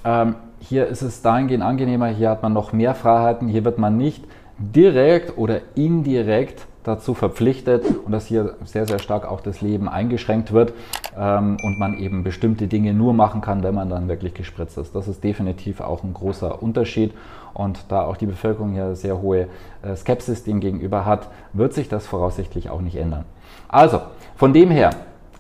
ähm, 0.05 0.35
hier 0.61 0.87
ist 0.87 1.03
es 1.03 1.23
dahingehend 1.23 1.65
angenehmer, 1.65 2.09
hier 2.09 2.31
hat 2.31 2.43
man 2.43 2.53
noch 2.53 2.73
mehr 2.73 2.95
Freiheiten, 2.95 3.49
hier 3.49 3.65
wird 3.65 3.79
man 3.79 3.97
nicht 3.97 4.25
direkt 4.59 5.39
oder 5.39 5.61
indirekt 5.75 6.67
dazu 6.85 7.13
verpflichtet 7.13 7.85
und 8.05 8.13
dass 8.13 8.27
hier 8.27 8.55
sehr, 8.65 8.87
sehr 8.87 8.99
stark 8.99 9.31
auch 9.31 9.41
das 9.41 9.61
Leben 9.61 9.89
eingeschränkt 9.89 10.53
wird 10.53 10.73
ähm, 11.19 11.59
und 11.63 11.79
man 11.79 11.99
eben 11.99 12.25
bestimmte 12.25 12.69
Dinge 12.69 12.95
nur 12.95 13.13
machen 13.13 13.43
kann, 13.43 13.63
wenn 13.63 13.75
man 13.75 13.91
dann 13.91 14.09
wirklich 14.09 14.33
gespritzt 14.35 14.79
ist. 14.79 14.95
Das 14.95 15.07
ist 15.07 15.23
definitiv 15.23 15.81
auch 15.81 16.03
ein 16.03 16.15
großer 16.15 16.63
Unterschied 16.63 17.13
und 17.53 17.85
da 17.89 18.03
auch 18.03 18.17
die 18.17 18.27
Bevölkerung 18.27 18.73
hier 18.73 18.95
sehr 18.95 19.21
hohe 19.21 19.49
äh, 19.83 19.95
Skepsis 19.95 20.45
dem 20.45 20.61
gegenüber 20.61 21.05
hat, 21.05 21.29
wird 21.53 21.75
sich 21.75 21.89
das 21.89 22.07
voraussichtlich 22.07 22.71
auch 22.71 22.81
nicht 22.81 22.97
ändern. 22.97 23.25
Also, 23.69 24.01
von 24.37 24.53
dem 24.55 24.71
her, 24.71 24.91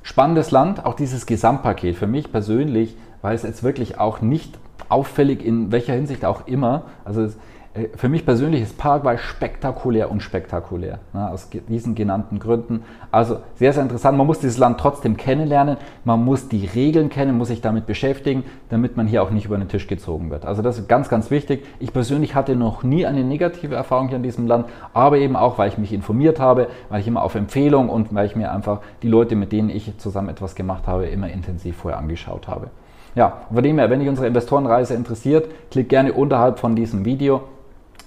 spannendes 0.02 0.50
Land, 0.50 0.84
auch 0.84 0.94
dieses 0.94 1.24
Gesamtpaket 1.24 1.96
für 1.96 2.06
mich 2.06 2.30
persönlich, 2.30 2.96
weil 3.22 3.34
es 3.34 3.42
jetzt 3.42 3.62
wirklich 3.62 3.98
auch 3.98 4.20
nicht 4.20 4.58
auffällig 4.88 5.44
in 5.44 5.72
welcher 5.72 5.94
Hinsicht 5.94 6.24
auch 6.24 6.46
immer, 6.46 6.82
also 7.04 7.22
es, 7.22 7.36
äh, 7.74 7.88
für 7.94 8.08
mich 8.08 8.26
persönlich 8.26 8.62
ist 8.62 8.78
Paraguay 8.78 9.16
spektakulär 9.16 10.10
und 10.10 10.22
spektakulär, 10.22 10.98
ne, 11.12 11.30
aus 11.30 11.48
diesen 11.68 11.94
genannten 11.94 12.40
Gründen. 12.40 12.82
Also 13.12 13.38
sehr, 13.54 13.72
sehr 13.72 13.84
interessant. 13.84 14.18
Man 14.18 14.26
muss 14.26 14.40
dieses 14.40 14.58
Land 14.58 14.80
trotzdem 14.80 15.16
kennenlernen, 15.16 15.76
man 16.04 16.24
muss 16.24 16.48
die 16.48 16.66
Regeln 16.66 17.10
kennen, 17.10 17.38
muss 17.38 17.48
sich 17.48 17.60
damit 17.60 17.86
beschäftigen, 17.86 18.44
damit 18.70 18.96
man 18.96 19.06
hier 19.06 19.22
auch 19.22 19.30
nicht 19.30 19.44
über 19.46 19.56
den 19.56 19.68
Tisch 19.68 19.86
gezogen 19.86 20.30
wird. 20.30 20.44
Also 20.44 20.62
das 20.62 20.78
ist 20.78 20.88
ganz, 20.88 21.08
ganz 21.08 21.30
wichtig. 21.30 21.64
Ich 21.78 21.92
persönlich 21.92 22.34
hatte 22.34 22.56
noch 22.56 22.82
nie 22.82 23.06
eine 23.06 23.22
negative 23.22 23.76
Erfahrung 23.76 24.08
hier 24.08 24.16
in 24.16 24.24
diesem 24.24 24.48
Land, 24.48 24.66
aber 24.92 25.18
eben 25.18 25.36
auch, 25.36 25.56
weil 25.58 25.68
ich 25.68 25.78
mich 25.78 25.92
informiert 25.92 26.40
habe, 26.40 26.68
weil 26.88 27.00
ich 27.00 27.06
immer 27.06 27.22
auf 27.22 27.36
Empfehlung 27.36 27.88
und 27.88 28.12
weil 28.12 28.26
ich 28.26 28.34
mir 28.34 28.50
einfach 28.50 28.80
die 29.02 29.08
Leute, 29.08 29.36
mit 29.36 29.52
denen 29.52 29.70
ich 29.70 29.96
zusammen 29.98 30.28
etwas 30.28 30.56
gemacht 30.56 30.88
habe, 30.88 31.06
immer 31.06 31.28
intensiv 31.28 31.76
vorher 31.76 32.00
angeschaut 32.00 32.48
habe. 32.48 32.70
Ja, 33.14 33.38
von 33.52 33.62
dem 33.62 33.78
her, 33.78 33.90
wenn 33.90 34.00
dich 34.00 34.08
unsere 34.08 34.26
Investorenreise 34.26 34.94
interessiert, 34.94 35.50
klick 35.70 35.88
gerne 35.88 36.12
unterhalb 36.12 36.58
von 36.58 36.76
diesem 36.76 37.04
Video 37.04 37.42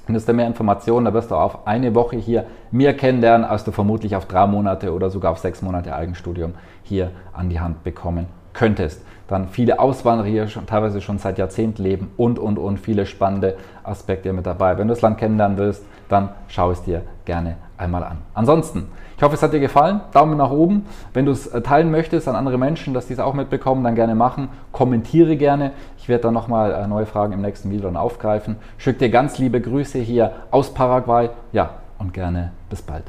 Findest 0.05 0.27
du 0.27 0.33
mehr 0.33 0.47
Informationen, 0.47 1.05
da 1.05 1.13
wirst 1.13 1.31
du 1.31 1.35
auf 1.35 1.65
eine 1.65 1.95
Woche 1.95 2.17
hier 2.17 2.45
mehr 2.71 2.93
kennenlernen, 2.93 3.47
als 3.47 3.63
du 3.63 3.71
vermutlich 3.71 4.17
auf 4.17 4.25
drei 4.25 4.45
Monate 4.47 4.93
oder 4.93 5.09
sogar 5.09 5.31
auf 5.31 5.37
sechs 5.37 5.61
Monate 5.61 5.95
Eigenstudium 5.95 6.55
hier 6.83 7.11
an 7.31 7.49
die 7.49 7.61
Hand 7.61 7.83
bekommen 7.85 8.27
könntest. 8.51 9.01
Dann 9.29 9.47
viele 9.47 9.79
Auswanderer 9.79 10.27
hier 10.27 10.47
schon, 10.49 10.65
teilweise 10.65 10.99
schon 10.99 11.19
seit 11.19 11.37
Jahrzehnten 11.37 11.81
leben 11.81 12.11
und, 12.17 12.37
und, 12.37 12.59
und 12.59 12.79
viele 12.79 13.05
spannende 13.05 13.55
Aspekte 13.83 14.33
mit 14.33 14.45
dabei. 14.45 14.77
Wenn 14.77 14.89
du 14.89 14.93
das 14.93 15.01
Land 15.01 15.19
kennenlernen 15.19 15.57
willst, 15.57 15.85
dann 16.09 16.29
schau 16.49 16.71
es 16.71 16.83
dir 16.83 17.03
gerne 17.23 17.55
einmal 17.77 18.03
an. 18.03 18.17
Ansonsten, 18.33 18.87
ich 19.17 19.23
hoffe, 19.23 19.35
es 19.35 19.43
hat 19.43 19.53
dir 19.53 19.59
gefallen. 19.59 20.01
Daumen 20.11 20.37
nach 20.37 20.51
oben. 20.51 20.85
Wenn 21.13 21.25
du 21.25 21.31
es 21.31 21.47
äh, 21.47 21.61
teilen 21.61 21.91
möchtest 21.91 22.27
an 22.27 22.35
andere 22.35 22.57
Menschen, 22.57 22.93
dass 22.93 23.07
die 23.07 23.13
es 23.13 23.19
auch 23.19 23.33
mitbekommen, 23.33 23.83
dann 23.83 23.95
gerne 23.95 24.15
machen. 24.15 24.49
Kommentiere 24.71 25.37
gerne. 25.37 25.71
Ich 25.97 26.09
werde 26.09 26.23
dann 26.23 26.33
nochmal 26.33 26.71
äh, 26.71 26.87
neue 26.87 27.05
Fragen 27.05 27.33
im 27.33 27.41
nächsten 27.41 27.69
Video 27.69 27.85
dann 27.85 27.97
aufgreifen. 27.97 28.57
Schick 28.77 28.99
dir 28.99 29.09
ganz 29.09 29.37
liebe 29.37 29.61
Grüße 29.61 29.99
hier 29.99 30.33
aus 30.51 30.73
Paraguay. 30.73 31.29
Ja, 31.51 31.75
und 31.99 32.13
gerne 32.13 32.51
bis 32.69 32.81
bald. 32.81 33.05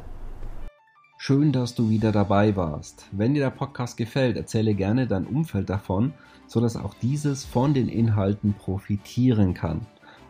Schön, 1.17 1.51
dass 1.51 1.73
du 1.73 1.89
wieder 1.89 2.11
dabei 2.11 2.55
warst. 2.55 3.07
Wenn 3.11 3.33
dir 3.33 3.43
der 3.43 3.49
Podcast 3.49 3.97
gefällt, 3.97 4.37
erzähle 4.37 4.75
gerne 4.75 5.07
dein 5.07 5.25
Umfeld 5.25 5.69
davon, 5.69 6.13
sodass 6.45 6.75
auch 6.75 6.93
dieses 6.93 7.45
von 7.45 7.73
den 7.73 7.87
Inhalten 7.87 8.53
profitieren 8.53 9.53
kann. 9.53 9.87